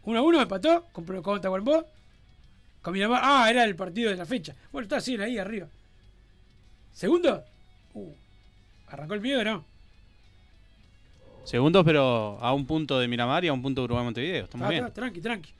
[0.05, 0.41] ¿1 a 1?
[0.41, 0.85] ¿Empató?
[0.91, 1.85] ¿Con, con Tahuarembó?
[2.81, 3.21] Con Miramar.
[3.23, 4.55] Ah, era el partido de la fecha.
[4.71, 5.67] Bueno, está así, ahí arriba.
[6.93, 7.43] ¿Segundo?
[7.93, 8.11] Uh,
[8.89, 9.65] ¿Arrancó el miedo o no?
[11.45, 14.45] Segundos, pero a un punto de Miramar y a un punto de Uruguay Montevideo.
[14.45, 14.83] Estamos Ah, bien.
[14.83, 15.51] está, tranqui, tranqui.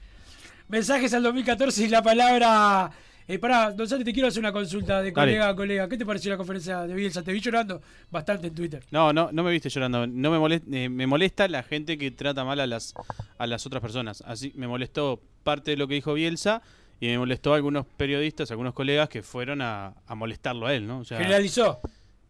[0.68, 2.90] Mensajes al 2014 y la palabra.
[3.26, 5.32] Eh, pará, Don Santi, te quiero hacer una consulta de Dale.
[5.32, 5.88] colega a colega.
[5.88, 7.22] ¿Qué te pareció la conferencia de Bielsa?
[7.22, 8.84] Te vi llorando bastante en Twitter.
[8.90, 10.06] No, no, no me viste llorando.
[10.06, 12.92] No me molesta, me molesta la gente que trata mal a las
[13.38, 14.22] a las otras personas.
[14.26, 16.60] Así me molestó parte de lo que dijo Bielsa
[17.00, 20.98] y me molestó algunos periodistas, algunos colegas que fueron a, a molestarlo a él, ¿no?
[20.98, 21.80] O sea, Generalizó.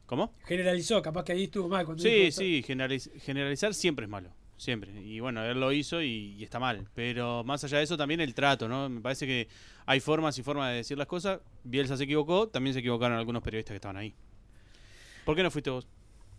[0.07, 0.33] ¿Cómo?
[0.47, 1.85] Generalizó, capaz que ahí estuvo mal.
[1.87, 4.91] Cuando Sí, sí, generaliz- generalizar siempre es malo, siempre.
[5.03, 6.87] Y bueno, él lo hizo y, y está mal.
[6.95, 8.89] Pero más allá de eso también el trato, ¿no?
[8.89, 9.49] Me parece que
[9.87, 11.41] hay formas y formas de decir las cosas.
[11.65, 14.15] Bielsa se equivocó, también se equivocaron algunos periodistas que estaban ahí.
[15.25, 15.87] ¿Por qué no fuiste vos?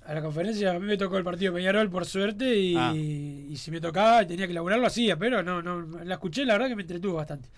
[0.06, 2.94] A la conferencia a mí me tocó el partido Peñarol por suerte y, Ah.
[2.96, 6.54] y si me tocaba tenía que laburar lo hacía, pero no, no, la escuché, la
[6.54, 7.50] verdad que me entretuvo bastante.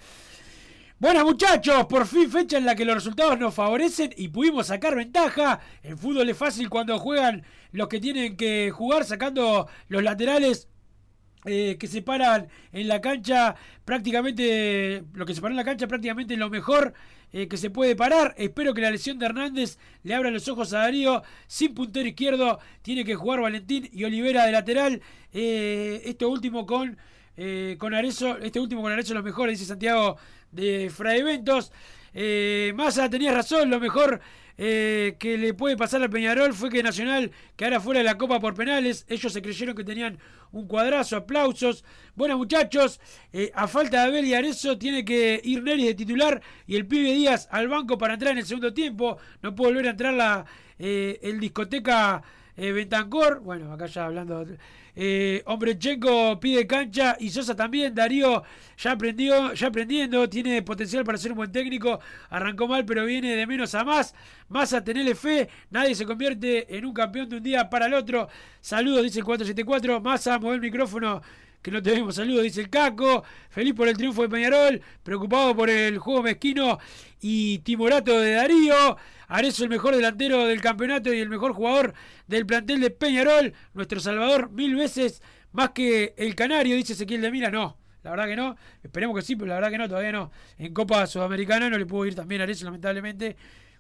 [1.00, 4.96] Buenas muchachos, por fin fecha en la que los resultados nos favorecen y pudimos sacar
[4.96, 5.60] ventaja.
[5.84, 10.68] El fútbol es fácil cuando juegan los que tienen que jugar, sacando los laterales
[11.46, 13.56] eh, que separan en la cancha
[13.86, 16.96] prácticamente, lo que separan en la cancha prácticamente lo mejor
[17.32, 18.34] eh, que se puede parar.
[18.36, 21.22] Espero que la lesión de Hernández le abra los ojos a Darío.
[21.46, 25.02] Sin puntero izquierdo, tiene que jugar Valentín y Olivera de lateral.
[25.32, 26.98] Eh, último con,
[27.36, 30.18] eh, con Arezo, este último con Arezo lo mejor, dice Santiago
[30.52, 31.72] de Fray Eventos.
[32.14, 34.22] Eh, Massa, tenías razón, lo mejor
[34.60, 38.40] eh, que le puede pasar al Peñarol fue que Nacional quedara fuera de la Copa
[38.40, 39.06] por penales.
[39.08, 40.18] Ellos se creyeron que tenían
[40.52, 41.84] un cuadrazo, aplausos.
[42.16, 43.00] Bueno, muchachos,
[43.34, 46.88] eh, a falta de Abel y Arezo, tiene que ir Neris de titular y el
[46.88, 49.20] pibe Díaz al banco para entrar en el segundo tiempo.
[49.44, 50.46] No puede volver a entrar la,
[50.80, 52.24] eh, el discoteca
[52.56, 53.42] Bentancor.
[53.42, 54.44] Bueno, acá ya hablando.
[55.00, 57.94] Eh, Hombrechenko pide cancha y Sosa también.
[57.94, 58.42] Darío
[58.78, 62.00] ya aprendió, ya aprendiendo, tiene potencial para ser un buen técnico.
[62.32, 64.16] Arrancó mal, pero viene de menos a más.
[64.50, 65.50] Más a fe.
[65.70, 68.28] Nadie se convierte en un campeón de un día para el otro.
[68.60, 70.02] Saludos, dice el 474.
[70.02, 71.22] Massa, mueve el micrófono.
[71.62, 73.24] Que no te vemos, saludos, dice el Caco.
[73.50, 74.82] Feliz por el triunfo de Peñarol.
[75.04, 76.80] Preocupado por el juego mezquino
[77.20, 78.98] y timorato de Darío.
[79.28, 81.94] Arezo, el mejor delantero del campeonato y el mejor jugador
[82.28, 83.54] del plantel de Peñarol.
[83.74, 87.50] Nuestro Salvador, mil veces más que el Canario, dice Ezequiel de Mira.
[87.52, 88.56] No, la verdad que no.
[88.82, 90.32] Esperemos que sí, pero la verdad que no, todavía no.
[90.58, 93.36] En Copa Sudamericana no le pudo ir también a Arezo, lamentablemente,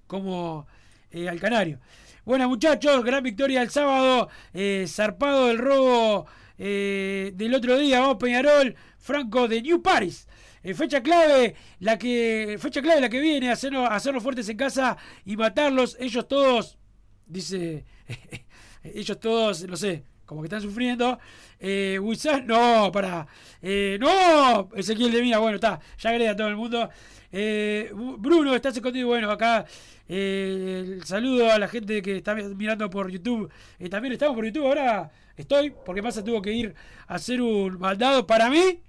[0.08, 0.68] como
[1.12, 1.80] eh, al Canario.
[2.26, 4.28] Bueno, muchachos, gran victoria el sábado.
[4.54, 8.00] eh, zarpado el robo eh, del otro día.
[8.02, 10.28] Vamos, Peñarol, Franco de New Paris.
[10.63, 14.98] Eh, fecha clave, la que fecha clave la que viene, hacernos, hacernos fuertes en casa
[15.26, 15.96] y matarlos.
[16.00, 16.78] Ellos todos,
[17.26, 17.86] dice,
[18.84, 21.20] ellos todos, no sé, como que están sufriendo.
[21.60, 22.00] Eh,
[22.46, 23.28] no, para,
[23.62, 26.89] eh, no, Ezequiel de Mina, bueno, está, ya agrega a todo el mundo.
[27.32, 29.66] Eh, Bruno, estás escondido, bueno, acá
[30.08, 33.49] eh, el saludo a la gente que está mirando por YouTube.
[33.80, 36.76] Eh, también estamos por YouTube, ahora estoy, porque Massa tuvo que ir
[37.08, 38.28] a hacer un maldado.
[38.28, 38.82] Para mí,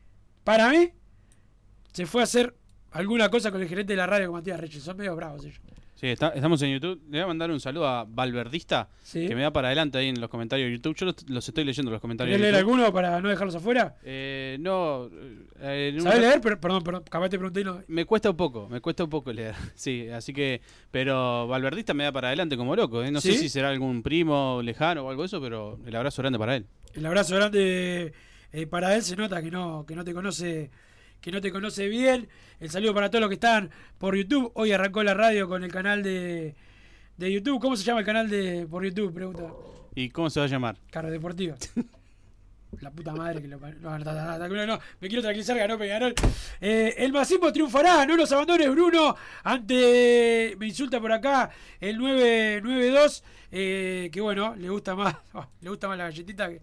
[0.45, 0.91] para mí,
[1.93, 2.57] se fue a hacer
[2.91, 4.83] alguna cosa con el gerente de la radio, con Matías Reyes.
[4.83, 5.61] Son medio bravos ellos.
[5.99, 7.01] Sí, está- estamos en YouTube.
[7.11, 9.27] Le voy a mandar un saludo a Valverdista, Sí.
[9.27, 10.95] que me da para adelante ahí en los comentarios de YouTube.
[10.97, 12.37] Yo los, los estoy leyendo los comentarios.
[12.37, 13.97] ¿Querés leer alguno para no dejarlos afuera?
[14.05, 15.07] Eh, no.
[15.61, 16.41] eh, en ¿Sabes una- leer?
[16.41, 17.83] Pero, perdón, perdón, capaz te pregunté y no.
[17.89, 19.55] Me cuesta un poco, me cuesta un poco leer.
[19.75, 20.61] Sí, así que.
[20.93, 23.03] Pero Valverdista me da para adelante como loco.
[23.03, 23.11] ¿eh?
[23.11, 26.39] No sé si será algún primo lejano o algo de eso, pero el abrazo grande
[26.39, 26.67] para él.
[26.95, 28.13] El abrazo grande
[28.53, 30.71] eh, para él se nota que no, que no te conoce,
[31.21, 32.29] que no te conoce bien.
[32.61, 34.51] El saludo para todos los que están por YouTube.
[34.55, 36.55] Hoy arrancó la radio con el canal de,
[37.17, 37.61] de YouTube.
[37.61, 39.13] ¿Cómo se llama el canal de por YouTube?
[39.13, 39.53] Pregunta.
[39.95, 40.77] ¿Y cómo se va a llamar?
[40.91, 41.57] Carro Deportiva.
[42.81, 46.15] La puta madre que lo no, no, no, me quiero tranquilizar, ganó Peñarol.
[46.61, 49.17] Eh, el masismo triunfará, no los abandones, Bruno.
[49.43, 51.51] Ante, me insulta por acá
[51.81, 56.61] el 992, eh, que bueno, le gusta más, oh, le gusta más la galletita que.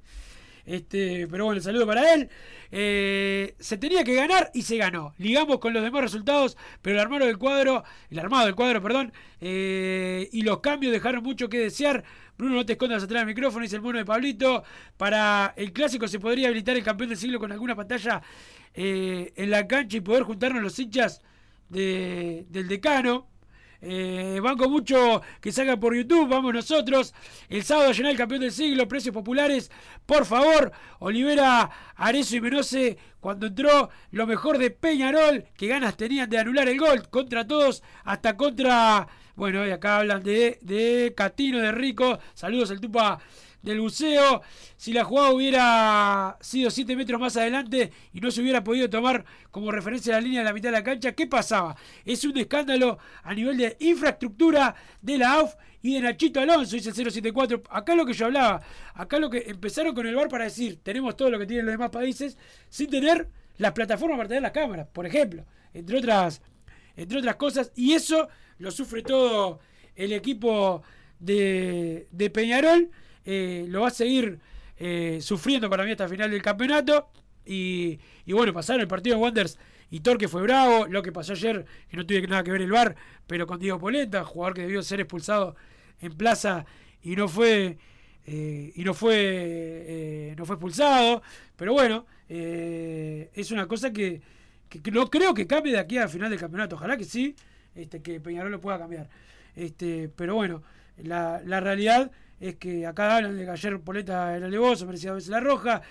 [0.65, 2.29] Este, pero bueno, saludo para él.
[2.71, 5.13] Eh, se tenía que ganar y se ganó.
[5.17, 9.13] Ligamos con los demás resultados, pero el armado del cuadro, el armado del cuadro, perdón,
[9.41, 12.03] eh, y los cambios dejaron mucho que desear.
[12.37, 14.63] Bruno, no te escondas atrás del micrófono, dice el mono de Pablito.
[14.97, 18.21] Para el clásico se podría habilitar el campeón del siglo con alguna pantalla
[18.73, 21.21] eh, en la cancha y poder juntarnos los hinchas
[21.69, 23.27] de- del decano.
[23.87, 27.13] Eh, banco mucho que salga por YouTube, vamos nosotros.
[27.49, 29.69] El sábado llenar el campeón del siglo, precios populares,
[30.07, 30.71] por favor.
[30.97, 36.67] Olivera, Arezo y Menose, cuando entró lo mejor de Peñarol, que ganas tenían de anular
[36.67, 39.07] el gol contra todos, hasta contra.
[39.35, 42.17] Bueno, y acá hablan de, de Catino, de Rico.
[42.33, 43.19] Saludos al Tupa
[43.65, 44.41] del buceo.
[44.77, 49.25] Si la jugada hubiera sido 7 metros más adelante y no se hubiera podido tomar
[49.51, 51.75] como referencia la línea de la mitad de la cancha, ¿qué pasaba?
[52.05, 56.89] Es un escándalo a nivel de infraestructura de la AUF y de Nachito Alonso, dice
[56.89, 57.63] el 074.
[57.69, 58.61] Acá lo que yo hablaba,
[58.93, 61.73] acá lo que empezaron con el bar para decir, tenemos todo lo que tienen los
[61.73, 62.37] demás países,
[62.69, 66.41] sin tener las plataformas para tener las cámaras, por ejemplo, entre otras,
[66.95, 69.59] entre otras cosas, y eso lo sufre todo
[69.95, 70.81] el equipo
[71.19, 72.91] de, de Peñarol
[73.25, 74.39] eh, lo va a seguir
[74.77, 77.09] eh, sufriendo para mí hasta el final del campeonato.
[77.45, 79.57] Y, bueno, pasaron el partido de Wanderers
[79.91, 80.87] y Torque fue bravo.
[80.87, 82.95] Lo que pasó ayer, que no tuve nada que ver el bar,
[83.27, 85.55] pero con Diego Polenta, jugador que debió ser expulsado
[85.99, 86.65] en plaza
[87.01, 87.77] y no fue.
[88.27, 91.21] eh, y no fue no fue expulsado
[91.55, 94.19] pero bueno es una cosa que,
[94.91, 97.35] no creo que cambie de aquí al final del campeonato ojalá que sí
[97.75, 99.09] este, que Peñarol lo pueda cambiar
[99.55, 100.63] este, pero bueno
[100.97, 105.29] la realidad es que acá hablan de que ayer Poleta era alevoso, merecía dos veces
[105.29, 105.81] la roja.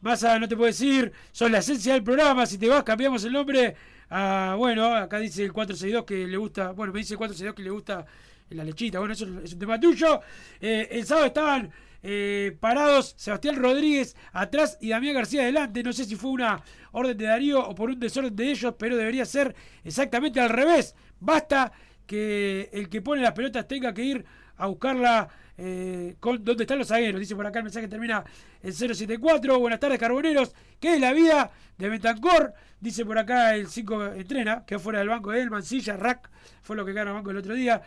[0.00, 2.46] Massa no te puedo decir, son la esencia del programa.
[2.46, 3.74] Si te vas, cambiamos el nombre.
[4.10, 6.72] a, bueno, acá dice el 462 que le gusta.
[6.72, 8.06] Bueno, me dice el 462 que le gusta
[8.50, 8.98] la lechita.
[9.00, 10.20] Bueno, eso es un tema tuyo.
[10.60, 11.70] Eh, el sábado estaban
[12.00, 15.82] eh, parados Sebastián Rodríguez atrás y Damián García adelante.
[15.82, 18.96] No sé si fue una orden de Darío o por un desorden de ellos, pero
[18.96, 20.94] debería ser exactamente al revés.
[21.18, 21.72] Basta
[22.06, 24.24] que el que pone las pelotas tenga que ir
[24.56, 25.28] a buscarla
[25.58, 27.20] eh, dónde están los zagueros.
[27.20, 28.24] Dice por acá el mensaje termina
[28.62, 29.58] en 074.
[29.58, 30.54] Buenas tardes, carboneros.
[30.80, 32.54] ¿Qué es la vida de Betancor?
[32.80, 36.30] Dice por acá el 5 entrena, que fuera del banco de él, Mancilla, Rack,
[36.62, 37.82] fue lo que ganó el banco el otro día.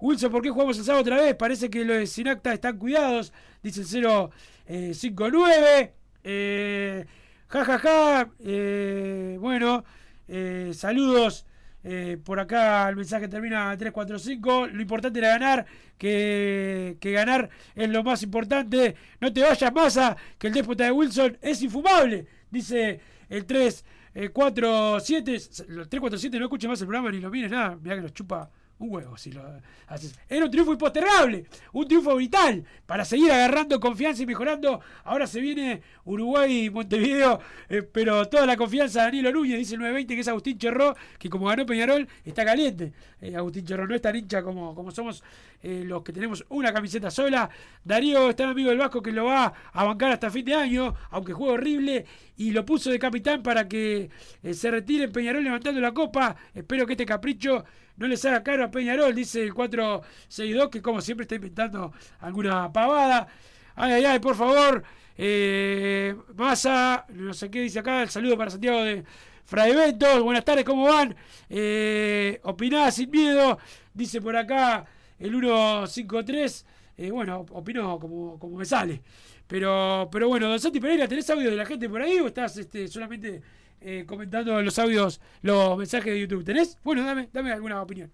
[0.00, 1.36] Wilson, ¿por qué jugamos el sábado otra vez?
[1.36, 3.32] Parece que los de Sinacta están cuidados.
[3.62, 5.94] Dice el 059.
[6.24, 7.06] Eh,
[7.46, 8.30] ja, ja, ja.
[8.40, 9.84] Eh, bueno,
[10.26, 11.46] eh, saludos.
[11.84, 14.68] Eh, por acá el mensaje termina en 345.
[14.68, 15.66] Lo importante era ganar,
[15.98, 18.94] que, que ganar es lo más importante.
[19.20, 22.26] No te vayas, masa, que el déspota de Wilson es infumable.
[22.50, 25.32] Dice el 347.
[25.32, 25.42] El
[25.88, 27.78] 347 no escuches más el programa ni lo mires nada.
[27.80, 29.42] Mira que nos chupa un huevo si lo
[29.86, 30.18] haces.
[30.28, 34.80] Era un triunfo impostergable, un triunfo vital para seguir agarrando confianza y mejorando.
[35.04, 39.74] Ahora se viene Uruguay y Montevideo, eh, pero toda la confianza de Danilo Núñez, dice
[39.74, 42.92] el 920, que es Agustín Cherró, que como ganó Peñarol, está caliente.
[43.20, 45.22] Eh, Agustín Cherró no es tan hincha como, como somos
[45.62, 47.48] eh, los que tenemos una camiseta sola.
[47.84, 51.32] Darío está amigo del Vasco que lo va a bancar hasta fin de año, aunque
[51.32, 52.04] juega horrible,
[52.36, 54.10] y lo puso de capitán para que
[54.52, 56.34] se retire Peñarol levantando la copa.
[56.54, 57.64] Espero que este capricho
[57.96, 62.72] no les haga caro a Peñarol, dice el 462, que como siempre está inventando alguna
[62.72, 63.28] pavada.
[63.74, 64.82] Ay, ay, ay, por favor.
[65.16, 69.04] Eh, Massa, no sé qué dice acá, el saludo para Santiago de
[69.44, 70.22] Fraiventos.
[70.22, 71.14] Buenas tardes, ¿cómo van?
[71.48, 73.58] Eh, opinada sin miedo,
[73.92, 74.86] dice por acá
[75.18, 76.66] el 153.
[76.96, 79.02] Eh, bueno, opino como, como me sale.
[79.46, 82.56] Pero, pero bueno, Don Santi Pereira, ¿tenés audio de la gente por ahí o estás
[82.56, 83.42] este, solamente
[83.84, 86.44] eh, comentando los audios, los mensajes de YouTube?
[86.44, 86.78] ¿Tenés?
[86.84, 88.10] Bueno, dame, dame alguna opinión.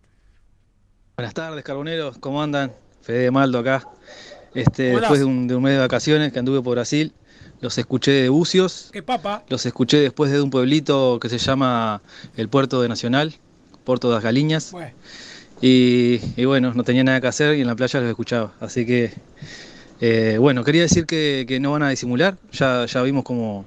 [1.17, 2.73] Buenas tardes, carboneros, ¿cómo andan?
[3.03, 3.89] Fede Maldo acá.
[4.55, 7.13] Este, ¿Cómo después de un, de un mes de vacaciones que anduve por Brasil,
[7.61, 9.45] los escuché de Bucios, ¿Qué papa?
[9.49, 12.03] los escuché después de un pueblito que se llama
[12.37, 13.35] el Puerto de Nacional,
[13.85, 14.73] Puerto das Galiñas.
[14.73, 14.93] Bueno.
[15.61, 18.53] Y, y bueno, no tenía nada que hacer y en la playa los escuchaba.
[18.61, 19.13] Así que,
[20.01, 22.39] eh, bueno, quería decir que, que no van a disimular.
[22.53, 23.65] Ya, ya vimos como,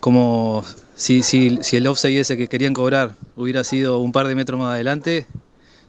[0.00, 0.64] como
[0.96, 5.26] si, el offside ese que querían cobrar hubiera sido un par de metros más adelante,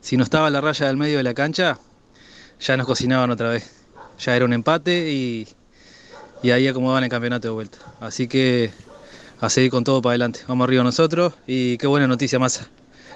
[0.01, 1.79] si no estaba la raya del medio de la cancha,
[2.59, 3.71] ya nos cocinaban otra vez.
[4.19, 5.47] Ya era un empate y,
[6.43, 7.77] y ahí acomodaban el campeonato de vuelta.
[7.99, 8.71] Así que
[9.39, 10.41] a seguir con todo para adelante.
[10.47, 12.67] Vamos arriba nosotros y qué buena noticia, Massa.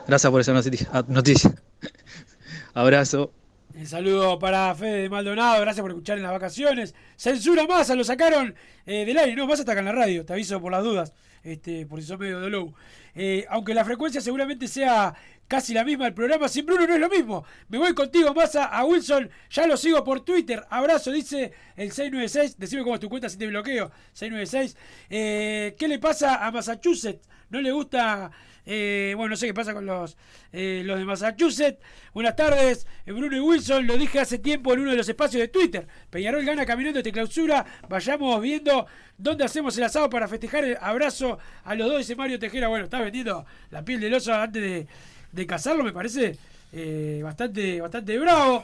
[0.07, 0.87] Gracias por esa noticia.
[0.93, 1.53] ah, noticia.
[2.73, 3.31] Abrazo.
[3.75, 6.93] El saludo para Fede de Maldonado, gracias por escuchar en las vacaciones.
[7.15, 8.53] Censura Massa, lo sacaron
[8.85, 9.35] eh, del aire.
[9.35, 11.13] No, Massa está acá en la radio, te aviso por las dudas,
[11.43, 12.73] este, por si sos medio de low.
[13.15, 15.13] Eh, aunque la frecuencia seguramente sea
[15.47, 17.43] casi la misma del programa, sin Bruno no es lo mismo.
[17.67, 20.65] Me voy contigo, Massa, a Wilson, ya lo sigo por Twitter.
[20.69, 22.57] Abrazo, dice el 696.
[22.57, 23.91] Decime cómo es tu cuenta si te bloqueo.
[24.13, 24.77] 696.
[25.09, 27.27] Eh, ¿Qué le pasa a Massachusetts?
[27.49, 28.31] ¿No le gusta
[28.65, 30.17] eh, bueno, no sé qué pasa con los,
[30.53, 31.79] eh, los de Massachusetts.
[32.13, 33.87] Buenas tardes, eh, Bruno y Wilson.
[33.87, 35.87] Lo dije hace tiempo en uno de los espacios de Twitter.
[36.09, 37.65] Peñarol gana caminando este clausura.
[37.89, 38.85] Vayamos viendo
[39.17, 42.67] dónde hacemos el asado para festejar el abrazo a los dos, dice Mario Tejera.
[42.67, 44.87] Bueno, está vendiendo la piel del oso antes de,
[45.31, 46.37] de cazarlo, me parece.
[47.23, 48.63] bastante, bastante bravo.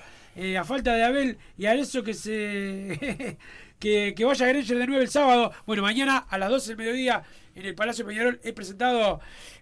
[0.58, 3.38] a falta de Abel y Arezzo que se
[3.80, 5.52] que, que vaya a Granger de 9 el sábado.
[5.66, 7.24] Bueno, mañana a las 12 del mediodía
[7.58, 9.20] en el Palacio Peñarol he presentado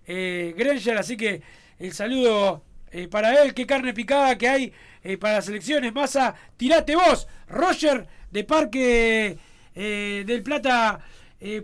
[0.08, 0.56] eh,
[0.98, 1.42] así que
[1.80, 3.54] el saludo eh, para él.
[3.54, 5.94] Qué carne picada que hay eh, para las elecciones.
[5.94, 7.28] Massa, tirate vos.
[7.48, 9.38] Roger de Parque
[9.76, 11.02] eh, del Plata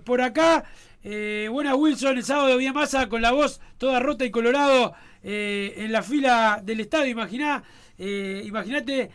[0.03, 0.65] por acá.
[1.03, 6.03] Buena Wilson, el sábado había Massa con la voz toda rota y colorado en la
[6.03, 7.09] fila del estadio.
[7.09, 7.63] Imaginá,
[7.97, 9.09] imagínate,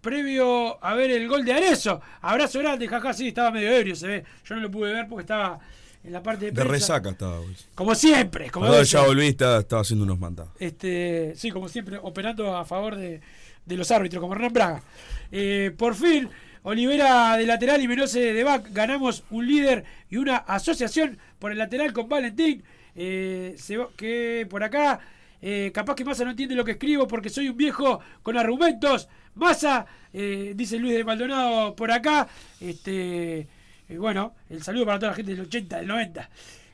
[0.00, 2.00] previo a ver el gol de Arezzo.
[2.20, 4.24] Abrazo grande, jaja, sí, estaba medio ebrio, se ve.
[4.44, 5.58] Yo no lo pude ver porque estaba
[6.04, 7.38] en la parte de resaca estaba.
[7.38, 7.54] güey.
[7.74, 10.52] Como siempre, como ya volví, estaba, estaba haciendo unos mandados.
[10.58, 13.20] Este, sí, como siempre, operando a favor de,
[13.64, 14.82] de los árbitros, como Hernán Braga.
[15.30, 16.28] Eh, por fin,
[16.64, 18.68] Olivera de lateral y Menose de back.
[18.72, 22.62] Ganamos un líder y una asociación por el lateral con Valentín.
[22.94, 25.00] Eh, se que por acá,
[25.40, 29.08] eh, capaz que Massa no entiende lo que escribo porque soy un viejo con argumentos.
[29.34, 32.28] Massa, dice Luis de Maldonado por acá.
[32.60, 33.48] Este,
[33.92, 36.30] eh, bueno, el saludo para toda la gente del 80, del 90.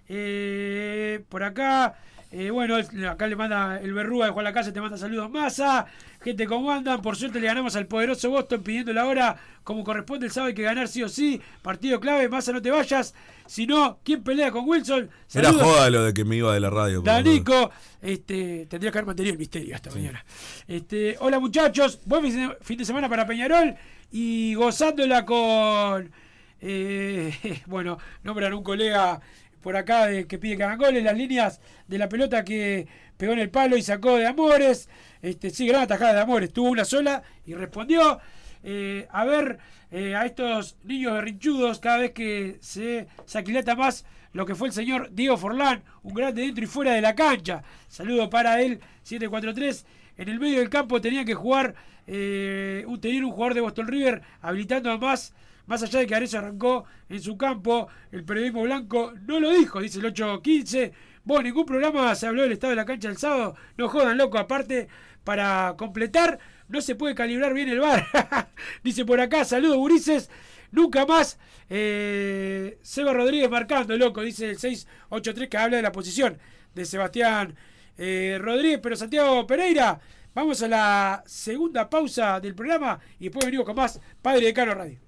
[0.09, 1.97] Eh, por acá,
[2.31, 2.77] eh, bueno,
[3.11, 5.87] acá le manda el Berrúa de Juan la Casa, te manda saludos Massa.
[6.21, 7.03] Gente, ¿cómo andan?
[7.03, 10.55] Por suerte le ganamos al poderoso Boston pidiendo la hora como corresponde el sábado hay
[10.55, 11.41] que ganar sí o sí.
[11.61, 13.15] Partido clave, Massa no te vayas.
[13.47, 15.11] Si no, ¿quién pelea con Wilson?
[15.35, 17.03] Era joda lo de que me iba de la radio.
[17.03, 20.25] Danico, este, tendría que haber mantenido el misterio hasta mañana.
[20.67, 23.75] Este, hola muchachos, buen fin de semana para Peñarol
[24.11, 26.13] y gozándola con,
[26.61, 27.33] eh,
[27.67, 29.21] bueno, nombran un colega
[29.61, 32.87] por acá de, que pide goles, las líneas de la pelota que
[33.17, 34.89] pegó en el palo y sacó de Amores,
[35.21, 38.21] este, sí, gran atajada de Amores, tuvo una sola y respondió.
[38.65, 39.59] Eh, a ver
[39.93, 44.69] eh, a estos niños berrinchudos cada vez que se, se aquilata más lo que fue
[44.69, 47.63] el señor Diego Forlán, un grande dentro y fuera de la cancha.
[47.89, 49.87] Saludo para él, 743.
[50.19, 51.75] En el medio del campo tenía que jugar,
[52.07, 55.33] un, un jugador de Boston River habilitando a más,
[55.69, 57.89] más allá de que Arezzo arrancó en su campo.
[58.11, 60.93] El periodismo blanco no lo dijo, dice el 815.
[61.25, 63.55] Vos, ningún programa se habló del estado de la cancha el sábado.
[63.77, 64.39] No jodan, loco.
[64.39, 64.89] Aparte,
[65.25, 66.39] para completar,
[66.69, 68.07] no se puede calibrar bien el bar.
[68.83, 70.31] Dice por acá, saludos, Gurises.
[70.73, 71.39] Nunca más.
[71.69, 74.23] Eh, Seba Rodríguez marcando, loco.
[74.23, 76.39] Dice el 683 que habla de la posición
[76.75, 77.55] de Sebastián
[77.99, 78.81] eh, Rodríguez.
[78.83, 80.01] Pero Santiago Pereira,
[80.35, 84.75] vamos a la segunda pausa del programa y después venimos con más Padre de Cano
[84.75, 85.08] Radio.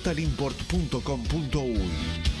[0.01, 2.40] www.totalimport.com.uy.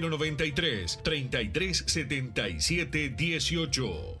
[0.00, 4.20] 093 33 77 18.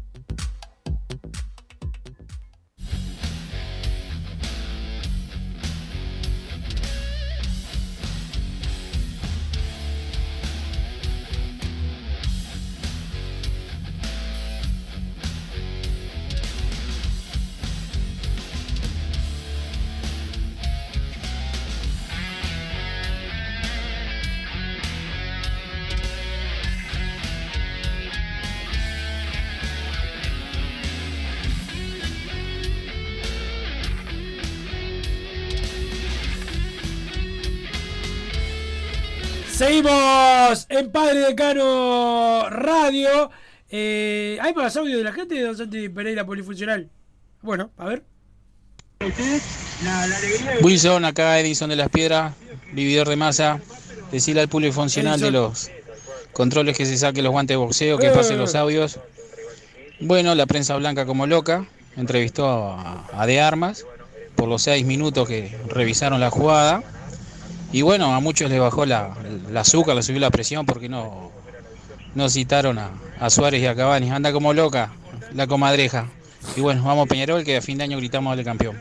[40.81, 43.29] En Padre Decano Radio.
[43.69, 46.89] Eh, ¿Hay más audio de la gente de Don Santi Pereira Polifuncional?
[47.41, 48.03] Bueno, a ver.
[50.61, 52.33] Wilson, acá Edison de las Piedras,
[52.73, 53.59] vividor de masa.
[54.11, 55.69] Decirle al público funcional de los
[56.33, 58.99] controles que se saque los guantes de boxeo, que pase los audios.
[59.99, 61.65] Bueno, la prensa blanca como loca
[61.95, 63.85] entrevistó a, a De Armas
[64.35, 66.83] por los seis minutos que revisaron la jugada.
[67.71, 69.15] Y bueno, a muchos les bajó la,
[69.49, 71.31] la azúcar, le subió la presión porque no,
[72.15, 74.11] no citaron a, a Suárez y a Cavani.
[74.11, 74.91] Anda como loca
[75.33, 76.07] la comadreja.
[76.55, 78.77] Y bueno, vamos Peñarol que a fin de año gritamos al campeón.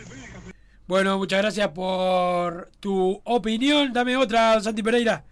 [0.89, 3.93] Bueno, muchas gracias por tu opinión.
[3.93, 5.23] Dame otra, Santi Pereira.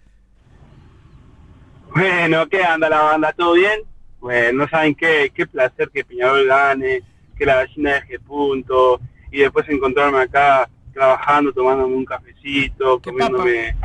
[1.93, 3.33] Bueno, ¿qué anda la banda?
[3.33, 3.81] ¿Todo bien?
[4.21, 7.03] Bueno, no saben qué, qué placer que Peñarol gane,
[7.37, 9.01] que la gallina deje punto
[9.33, 13.77] y después encontrarme acá trabajando, tomándome un cafecito, comiéndome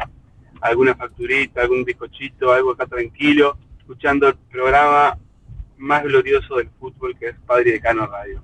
[0.61, 5.15] alguna facturita, algún bizcochito, algo acá tranquilo, escuchando el programa
[5.77, 8.41] más glorioso del fútbol que es Padre Decano Radio.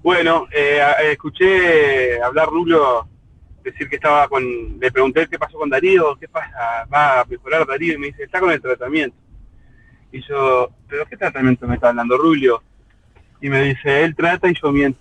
[0.00, 0.80] Bueno, eh,
[1.10, 3.08] escuché hablar Rulo
[3.64, 4.44] decir que estaba con,
[4.78, 8.22] le pregunté qué pasó con Darío, qué pasa, va a mejorar Darío y me dice,
[8.22, 9.16] está con el tratamiento.
[10.12, 12.62] Y yo, ¿pero qué tratamiento me está hablando Rulio?
[13.40, 15.00] Y me dice, él trata y yo miento.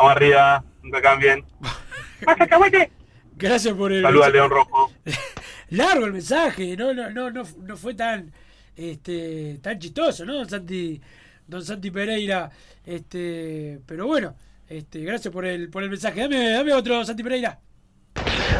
[0.00, 1.44] Vamos arriba, nunca cambien.
[3.36, 4.02] Gracias por el.
[4.02, 4.90] Saluda a León Rojo.
[5.68, 8.32] Largo el mensaje, no, no, no, no, no fue tan,
[8.74, 10.98] este, tan chistoso, ¿no, Don Santi,
[11.46, 12.50] Don Santi Pereira?
[12.86, 14.34] Este, pero bueno,
[14.70, 16.22] este, gracias por el, por el mensaje.
[16.22, 17.58] Dame, dame otro, Santi Pereira.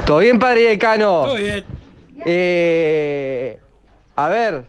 [0.04, 1.22] ¿Todo bien, padre decano?
[1.24, 1.64] Todo bien.
[2.26, 3.58] Eh,
[4.14, 4.64] a ver,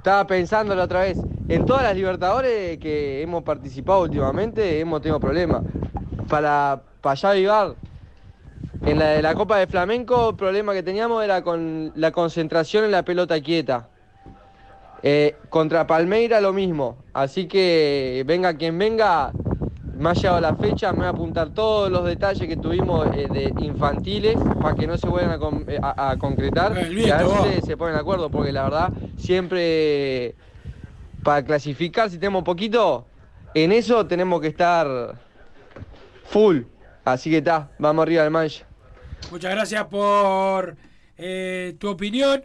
[0.00, 1.18] estaba pensando la otra vez.
[1.48, 5.62] En todas las Libertadores que hemos participado últimamente hemos tenido problemas.
[6.26, 7.74] Para, para allá Vivar,
[8.86, 12.84] en la de la Copa de Flamenco, el problema que teníamos era con la concentración
[12.84, 13.88] en la pelota quieta.
[15.02, 16.96] Eh, contra Palmeira lo mismo.
[17.12, 19.32] Así que venga quien venga,
[20.00, 23.28] me ha llegado la fecha, me voy a apuntar todos los detalles que tuvimos eh,
[23.30, 27.18] de infantiles para que no se vuelvan a, con- eh, a- a concretar y a
[27.18, 30.34] ver si se, se ponen de acuerdo, porque la verdad, siempre
[31.22, 33.06] para clasificar, si tenemos poquito,
[33.54, 35.16] en eso tenemos que estar
[36.24, 36.62] full.
[37.04, 38.64] Así que está, vamos arriba del mancha.
[39.30, 40.76] Muchas gracias por
[41.18, 42.42] eh, tu opinión.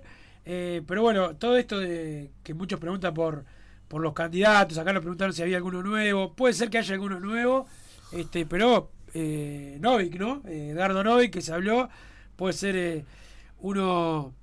[0.47, 3.45] Eh, pero bueno, todo esto de que muchos preguntan por,
[3.87, 4.77] por los candidatos.
[4.77, 6.33] Acá nos preguntaron si había alguno nuevo.
[6.33, 7.67] Puede ser que haya alguno nuevo,
[8.11, 10.41] este, pero eh, Novik, ¿no?
[10.47, 11.89] Eh, Dardo Novik, que se habló,
[12.35, 13.05] puede ser eh,
[13.59, 14.33] uno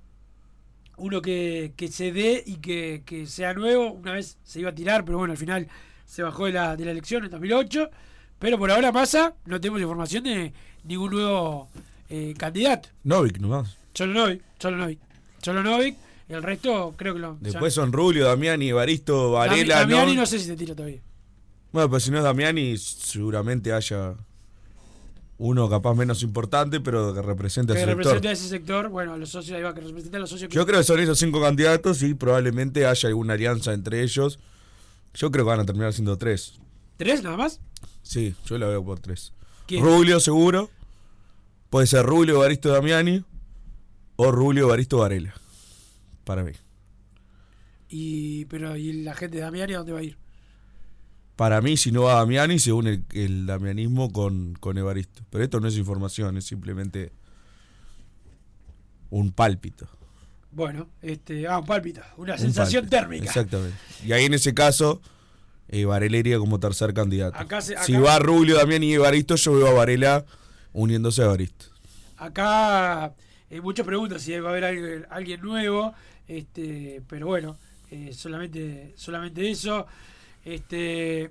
[0.97, 3.91] uno que, que se dé y que, que sea nuevo.
[3.91, 5.67] Una vez se iba a tirar, pero bueno, al final
[6.05, 7.89] se bajó de la, de la elección en 2008.
[8.39, 11.69] Pero por ahora, Massa, no tenemos información de ningún nuevo
[12.09, 12.89] eh, candidato.
[13.03, 13.77] Novik nomás.
[13.93, 14.99] Solo Novik, solo Novik.
[15.41, 15.97] Solo Novik.
[16.29, 17.37] El resto creo que lo.
[17.41, 20.21] Después son Rulio, Damiani, Evaristo, Dami- Varela, Damiani ¿no?
[20.21, 21.01] no sé si se tira todavía.
[21.71, 24.15] Bueno, pero si no es Damiani, seguramente haya
[25.37, 27.97] uno capaz menos importante, pero que represente a ese sector.
[27.97, 30.51] representa a ese sector, bueno, a los socios, ahí va, que representa a los socios.
[30.51, 34.39] Yo creo que son esos cinco candidatos y probablemente haya alguna alianza entre ellos.
[35.15, 36.53] Yo creo que van a terminar siendo tres.
[36.97, 37.59] ¿Tres nada más?
[38.03, 39.33] Sí, yo la veo por tres.
[39.67, 39.83] ¿Quién?
[39.83, 40.69] Rulio seguro.
[41.69, 43.23] Puede ser Rulio, Evaristo, Damiani.
[44.15, 45.33] O Rulio, Evaristo, Varela.
[46.23, 46.51] Para mí.
[47.89, 50.17] Y, pero, ¿y la gente de Damiani a dónde va a ir?
[51.35, 55.23] Para mí, si no va Damiani, se une el, el damianismo con, con Evaristo.
[55.29, 57.11] Pero esto no es información, es simplemente
[59.09, 59.87] un pálpito.
[60.51, 63.25] Bueno, este, ah, un pálpito, una Un sensación pálpito, térmica.
[63.25, 63.75] Exactamente.
[64.05, 65.01] Y ahí en ese caso,
[65.67, 67.37] eh, Varela iría como tercer candidato.
[67.37, 70.25] Acá se- Si va Rulio, Damiani y Evaristo, yo veo a Varela
[70.71, 71.65] uniéndose a Evaristo.
[72.17, 73.13] Acá
[73.49, 75.93] eh, muchas preguntas si va a haber alguien, alguien nuevo,
[76.27, 77.57] este, pero bueno,
[77.93, 79.85] eh, solamente, solamente eso.
[80.43, 81.29] Este,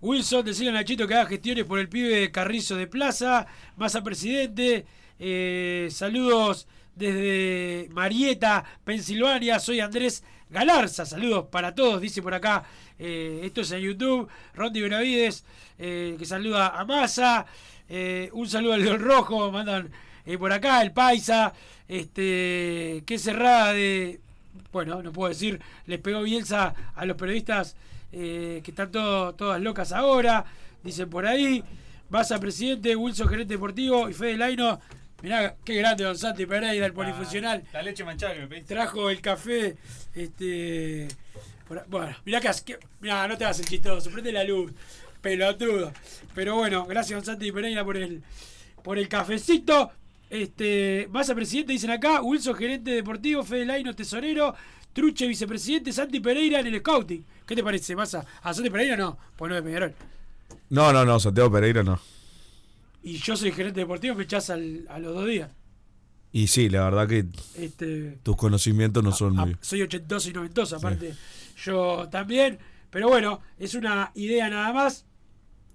[0.00, 4.02] Wilson, decirle a Nachito que haga gestiones por el pibe de Carrizo de Plaza, Massa
[4.02, 4.86] Presidente,
[5.18, 12.64] eh, saludos desde Marieta, Pensilvania, soy Andrés Galarza, saludos para todos, dice por acá,
[12.98, 15.44] eh, esto es en YouTube, Rondi Benavides,
[15.76, 17.44] que saluda a Massa,
[18.32, 19.90] un saludo al León Rojo, mandan
[20.38, 21.52] por acá el Paisa,
[21.86, 24.20] este, qué cerrada de,
[24.72, 27.76] bueno, no puedo decir, les pegó Bielsa a los periodistas
[28.12, 30.44] eh, que están todo- todas locas ahora,
[30.82, 31.62] dicen por ahí,
[32.10, 34.80] Massa Presidente, Wilson Gerente Deportivo y Fede Laino,
[35.22, 37.64] mirá qué grande Don Santi Pereira, el polifuncional.
[37.72, 38.74] La leche manchada que me pediste.
[38.74, 39.76] Trajo el café,
[40.14, 41.08] este.
[41.66, 44.72] por- bueno, mirá que- mirá, no te hagas el chistoso, prende la luz,
[45.20, 45.92] pelotudo.
[46.34, 48.22] Pero bueno, gracias Don Santi Pereira por el,
[48.82, 49.92] por el cafecito.
[50.30, 54.54] Este, Massa presidente, dicen acá, Wilson gerente deportivo, Fede Laino tesorero,
[54.92, 57.24] Truche vicepresidente, Santi Pereira en el scouting.
[57.46, 58.24] ¿Qué te parece, Massa?
[58.42, 59.94] A Santi Pereira no, pues no de Peñarol.
[60.70, 61.98] No, no, no, Santiago Pereira no.
[63.02, 65.50] Y yo soy gerente deportivo, me echás al- a los dos días.
[66.32, 67.24] Y sí, la verdad que
[67.56, 69.56] Este, tus conocimientos no son muy...
[69.62, 71.14] soy ochentoso y noventoso, aparte
[71.64, 72.58] yo también.
[72.90, 75.06] Pero bueno, es una idea nada más.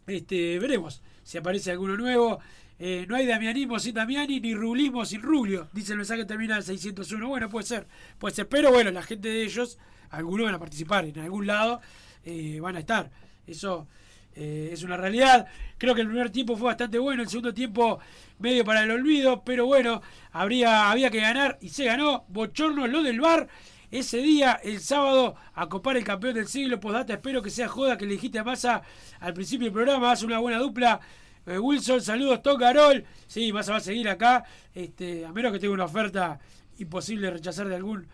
[0.05, 2.39] Este, veremos si aparece alguno nuevo.
[2.85, 5.69] Eh, no hay damianismo sin Damiani, ni rulismo sin Rulio.
[5.71, 7.29] Dice el mensaje que termina en 601.
[7.29, 7.87] Bueno, puede ser,
[8.19, 8.49] puede ser.
[8.49, 9.77] Pero bueno, la gente de ellos,
[10.09, 11.79] algunos van a participar en algún lado,
[12.25, 13.09] eh, van a estar.
[13.47, 13.87] Eso
[14.35, 15.47] eh, es una realidad.
[15.77, 17.99] Creo que el primer tiempo fue bastante bueno, el segundo tiempo
[18.39, 20.01] medio para el olvido, pero bueno,
[20.33, 22.25] habría, había que ganar y se ganó.
[22.27, 23.47] Bochorno lo del bar.
[23.91, 26.81] Ese día, el sábado, a copar el campeón del siglo.
[26.81, 28.81] Postdata, espero que sea joda que le dijiste a Massa
[29.21, 30.11] al principio del programa.
[30.11, 30.99] Hace una buena dupla.
[31.45, 33.03] Eh, Wilson, saludos, Tocarol.
[33.27, 34.45] Sí, Massa va a seguir acá.
[34.73, 36.39] Este, a menos que tenga una oferta
[36.77, 38.07] imposible de rechazar de algún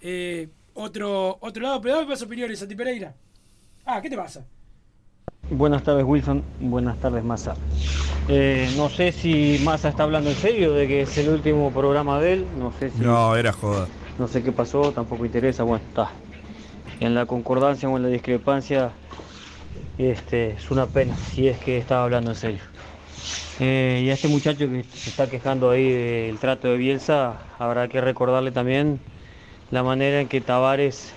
[0.00, 1.80] eh, otro, otro lado.
[1.80, 3.14] Pero dame más opiniones, Santi Pereira.
[3.84, 4.44] Ah, ¿qué te pasa?
[5.50, 7.54] Buenas tardes Wilson, buenas tardes Massa.
[8.28, 12.20] Eh, no sé si Massa está hablando en serio de que es el último programa
[12.20, 13.00] de él, no sé si...
[13.00, 13.86] No, era joda.
[14.18, 16.10] No sé qué pasó, tampoco interesa, bueno, está.
[17.00, 18.92] En la concordancia o en la discrepancia,
[19.98, 22.60] este, es una pena si es que estaba hablando en serio.
[23.64, 27.86] Eh, y a este muchacho que se está quejando ahí del trato de Bielsa, habrá
[27.86, 28.98] que recordarle también
[29.70, 31.12] la manera en que Tavares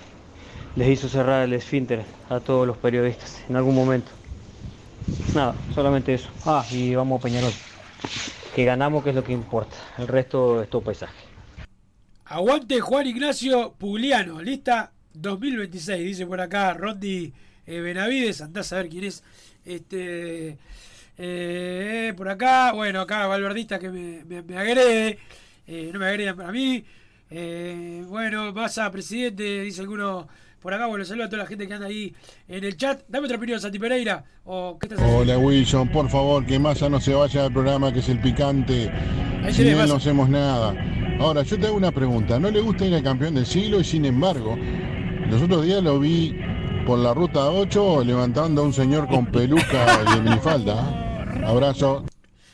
[0.76, 4.12] les hizo cerrar el esfínter a todos los periodistas en algún momento.
[5.34, 6.28] Nada, solamente eso.
[6.44, 7.52] Ah, y vamos a Peñarol.
[8.54, 9.74] Que ganamos, que es lo que importa.
[9.98, 11.16] El resto es todo paisaje.
[12.26, 17.32] Aguante Juan Ignacio Pugliano, lista 2026, dice por acá Rondi
[17.66, 19.24] eh, Benavides, andás a ver quién es.
[19.64, 20.58] Este
[21.18, 25.18] eh, por acá, bueno, acá Valverdista que me, me, me agrede,
[25.66, 26.84] eh, no me agredan para mí.
[27.30, 30.28] Eh, bueno, Massa, presidente, dice alguno
[30.66, 32.12] por acá, bueno, saludo a toda la gente que anda ahí
[32.48, 33.02] en el chat.
[33.06, 34.24] Dame otra opinión, Santi Pereira.
[34.44, 35.22] O, ¿qué estás haciendo?
[35.22, 38.90] Hola Wilson, por favor, que Massa no se vaya del programa que es el picante.
[39.44, 40.74] Ahí Sin él no hacemos nada.
[41.20, 42.40] Ahora, yo te hago una pregunta.
[42.40, 43.78] ¿No le gusta ir al campeón del siglo?
[43.78, 44.58] Y sin embargo,
[45.30, 46.36] los otros días lo vi
[46.84, 51.05] por la ruta 8 levantando a un señor con peluca y minifalda.
[51.44, 52.04] Abrazo.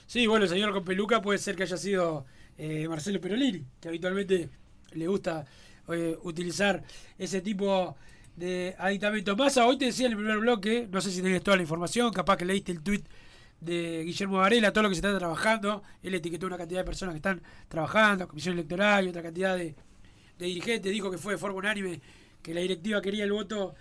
[0.07, 2.27] Sí, bueno, el señor con peluca puede ser que haya sido
[2.59, 4.51] eh, Marcelo Perolini, que habitualmente
[4.93, 5.45] le gusta
[5.89, 6.83] eh, utilizar
[7.19, 7.97] ese tipo
[8.37, 9.37] de aditamento.
[9.37, 12.13] Massa, hoy te decía en el primer bloque, no sé si tenés toda la información,
[12.13, 13.03] capaz que leíste el tweet
[13.61, 15.83] de Guillermo Varela, todo lo que se está trabajando.
[16.03, 19.75] Él etiquetó una cantidad de personas que están trabajando, comisión electoral y otra cantidad de,
[20.39, 20.93] de dirigentes.
[20.93, 22.01] Dijo que fue de forma unánime
[22.43, 23.75] que la directiva quería el voto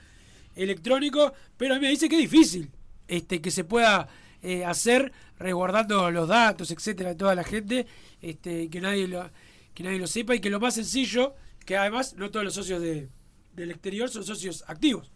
[0.56, 2.70] electrónico, pero a mí me dice que es difícil
[3.08, 4.08] este, que se pueda
[4.42, 7.86] eh, hacer resguardando los datos, etcétera, de toda la gente,
[8.22, 9.30] este, que nadie lo,
[9.74, 11.36] que nadie lo sepa y que lo más sencillo,
[11.66, 13.10] que además no todos los socios de,
[13.56, 15.12] del exterior son socios activos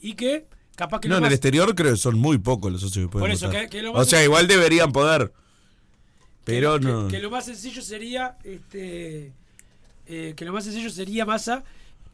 [0.00, 0.46] y que
[0.76, 3.22] capaz que No, en el exterior creo que son muy pocos los socios que pueden
[3.28, 3.62] Por eso, votar.
[3.64, 5.32] que- que lo O sea, igual deberían poder.
[6.44, 7.08] Pero que, no.
[7.08, 9.32] que lo más sencillo sería este
[10.06, 11.62] eh, que lo más sencillo sería masa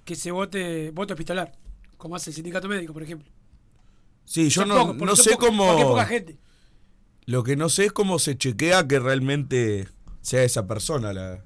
[0.04, 1.52] que se vote voto epistolar
[1.96, 3.30] como hace el sindicato médico por ejemplo
[4.26, 5.76] Sí, yo Son no, pocos, no sé cómo.
[5.88, 6.36] poca gente
[7.24, 9.88] Lo que no sé es cómo se chequea que realmente
[10.20, 11.42] sea esa persona la,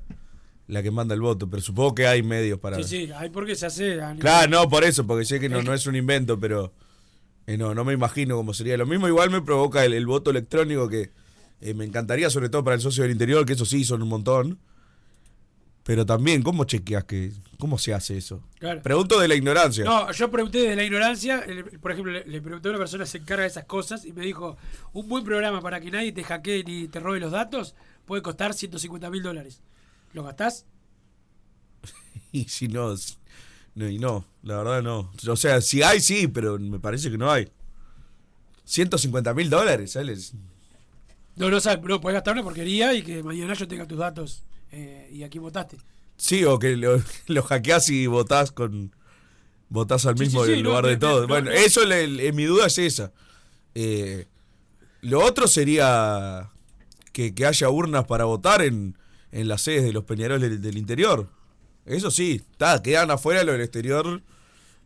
[0.67, 1.49] la que manda el voto.
[1.49, 2.77] Pero supongo que hay medios para.
[2.83, 5.65] sí sí hay porque se hace Claro, no, por eso, porque sé que no, Es
[5.65, 6.73] no es un invento, pero
[7.47, 8.77] eh, no, no me imagino cómo sería.
[8.77, 11.11] Lo mismo igual me provoca el, el voto electrónico que
[11.61, 14.09] eh, me encantaría, sobre todo para el socio del interior, que eso sí son un
[14.09, 14.59] montón.
[15.85, 18.43] Pero también, ¿cómo chequeas que, cómo se hace eso?
[18.59, 18.83] Claro.
[18.83, 19.85] Pregunto de la ignorancia.
[19.85, 21.45] No, yo pregunté de la ignorancia,
[21.81, 24.25] por ejemplo, le, pregunté a una persona que se encarga de esas cosas y me
[24.25, 24.57] dijo,
[24.93, 27.75] un buen programa para que nadie te hackee ni te robe los datos
[28.05, 29.63] puede costar 150 mil dólares.
[30.13, 30.67] ¿Lo gastás?
[32.33, 32.95] Y si no,
[33.75, 35.11] y no, la verdad no.
[35.29, 37.51] O sea, si hay, sí, pero me parece que no hay.
[38.65, 40.35] 150 mil dólares, ¿sales?
[41.35, 44.45] No, no, sabes, no, puedes gastar una porquería y que mañana yo tenga tus datos
[44.73, 45.77] eh, y aquí votaste.
[46.17, 48.95] Sí, o que lo, lo hackeás y votás con.
[49.69, 51.21] Votás al mismo sí, sí, en no, lugar de me- todo.
[51.23, 51.63] me- bueno, no, no.
[51.63, 53.13] eso le- le- mi duda es esa.
[53.75, 54.27] Eh,
[55.03, 56.51] lo otro sería
[57.13, 58.97] que, que haya urnas para votar en,
[59.31, 61.29] en las sedes de los Peñaroles del, del interior.
[61.87, 64.23] Eso sí, está, quedan afuera lo del exterior.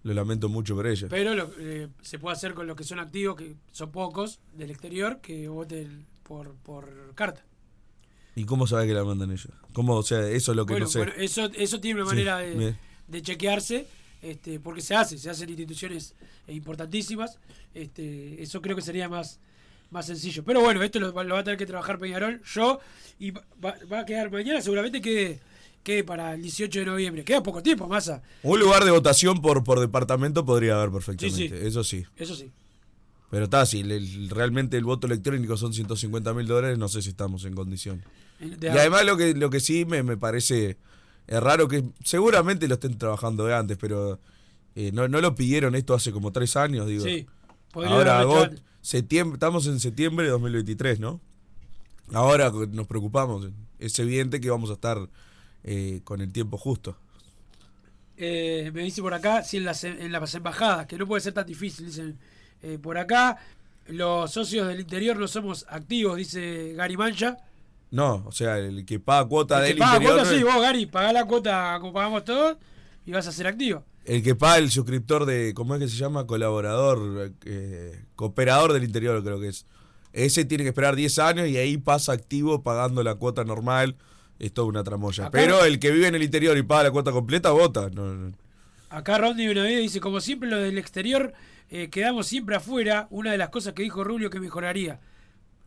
[0.02, 1.08] Lo lamento mucho por ellos.
[1.08, 4.70] Pero lo- eh, se puede hacer con los que son activos, que son pocos del
[4.70, 7.42] exterior, que voten por, por carta.
[8.36, 9.48] ¿Y cómo sabe que la mandan ellos?
[9.72, 10.98] ¿Cómo, o sea, eso es lo que bueno, no sé.
[10.98, 13.86] bueno, eso, eso tiene una Sí, manera de, chequearse,
[14.22, 16.14] este, porque se hace, se hacen instituciones
[16.48, 17.38] importantísimas.
[17.74, 19.38] Este, eso creo que sería más,
[19.90, 20.42] más sencillo.
[20.44, 22.80] Pero bueno, esto lo, va- lo va a tener que trabajar Peñarol, yo,
[23.18, 25.40] y va, a quedar mañana, seguramente quede,
[25.82, 27.24] quede para el 18 de noviembre.
[27.24, 28.22] Queda poco tiempo, masa.
[28.42, 31.36] Un lugar de votación por, por departamento podría haber perfectamente.
[31.36, 31.54] Sí, sí.
[31.66, 32.04] Eso sí.
[32.16, 32.50] Eso sí.
[33.30, 37.10] Pero está, si el- realmente el voto electrónico son 150 mil dólares, no sé si
[37.10, 38.04] estamos en condiciones.
[38.40, 40.76] Y además lo que, lo que sí me, me parece
[41.26, 44.20] es raro que seguramente lo estén trabajando de antes, pero
[44.74, 47.04] eh, no, no lo pidieron esto hace como tres años, digo.
[47.04, 47.26] Sí,
[47.74, 51.20] Ahora agot- septiembre, estamos en septiembre de 2023, ¿no?
[52.12, 53.48] Ahora nos preocupamos.
[53.78, 55.08] Es evidente que vamos a estar
[55.62, 56.96] eh, con el tiempo justo.
[58.16, 61.32] Eh, me dice por acá, sí, en las, en las embajadas, que no puede ser
[61.32, 62.18] tan difícil, dicen
[62.82, 63.38] por acá.
[63.88, 67.36] Los socios del interior no somos activos, dice Gary Mancha.
[67.90, 70.14] No, o sea, el que paga cuota El que del paga interior.
[70.16, 72.56] cuota, no sí, vos, Gary, pagá la cuota como pagamos todos
[73.06, 73.84] y vas a ser activo.
[74.04, 76.26] El que paga el suscriptor de, ¿cómo es que se llama?
[76.26, 79.66] Colaborador, eh, cooperador del interior creo que es.
[80.12, 83.96] Ese tiene que esperar 10 años y ahí pasa activo pagando la cuota normal.
[84.38, 85.24] Es toda una tramoya.
[85.26, 87.88] Acá- Pero el que vive en el interior y paga la cuota completa, vota.
[87.90, 88.32] No, no.
[88.90, 91.32] Acá Rodney Benavides dice, como siempre lo del exterior,
[91.70, 93.06] eh, quedamos siempre afuera.
[93.10, 95.00] Una de las cosas que dijo Rubio que mejoraría.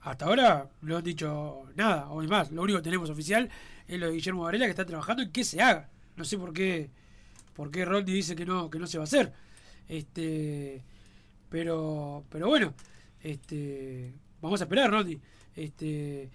[0.07, 3.49] Hasta ahora no han dicho nada, o más, lo único que tenemos oficial
[3.85, 5.89] es lo de Guillermo Varela que está trabajando en que se haga.
[6.15, 6.89] No sé por qué,
[7.53, 9.33] por qué Rodney dice que no, que no se va a hacer.
[9.85, 10.81] Este,
[11.49, 12.73] pero, pero bueno,
[13.21, 15.19] este, vamos a esperar, Rodney.
[15.53, 16.29] Este,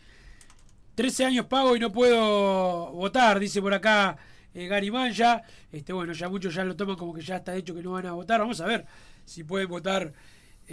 [0.94, 4.18] 13 años pago y no puedo votar, dice por acá
[4.52, 5.44] eh, Gary Mancha.
[5.72, 8.04] Este, bueno, ya muchos ya lo toman como que ya está hecho que no van
[8.04, 8.40] a votar.
[8.40, 8.84] Vamos a ver
[9.24, 10.12] si pueden votar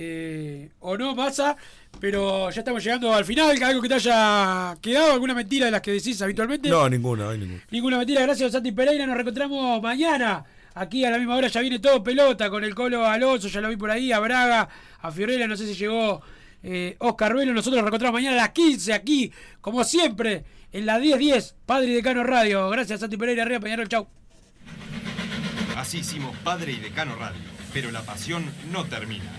[0.02, 1.58] eh, o no, masa.
[2.00, 3.62] Pero ya estamos llegando al final.
[3.62, 5.12] ¿Algo que te haya quedado?
[5.12, 6.70] ¿Alguna mentira de las que decís habitualmente?
[6.70, 7.62] No, ninguna, no hay ninguna.
[7.70, 9.06] Ninguna mentira, gracias Santi Pereira.
[9.06, 10.46] Nos reencontramos mañana.
[10.74, 13.68] Aquí a la misma hora ya viene todo pelota con el Colo Alonso, ya lo
[13.68, 14.70] vi por ahí, a Braga,
[15.02, 16.22] a Fiorella, no sé si llegó
[16.64, 17.54] eh, Oscar Ruelo.
[17.54, 21.94] Nosotros nos reencontramos mañana a las 15 aquí, como siempre, en la 1010, Padre y
[21.96, 22.70] Decano Radio.
[22.70, 24.08] Gracias Santi Pereira, arriba Peñarol, chau.
[25.76, 27.42] Así hicimos Padre y Decano Radio,
[27.74, 29.39] pero la pasión no termina.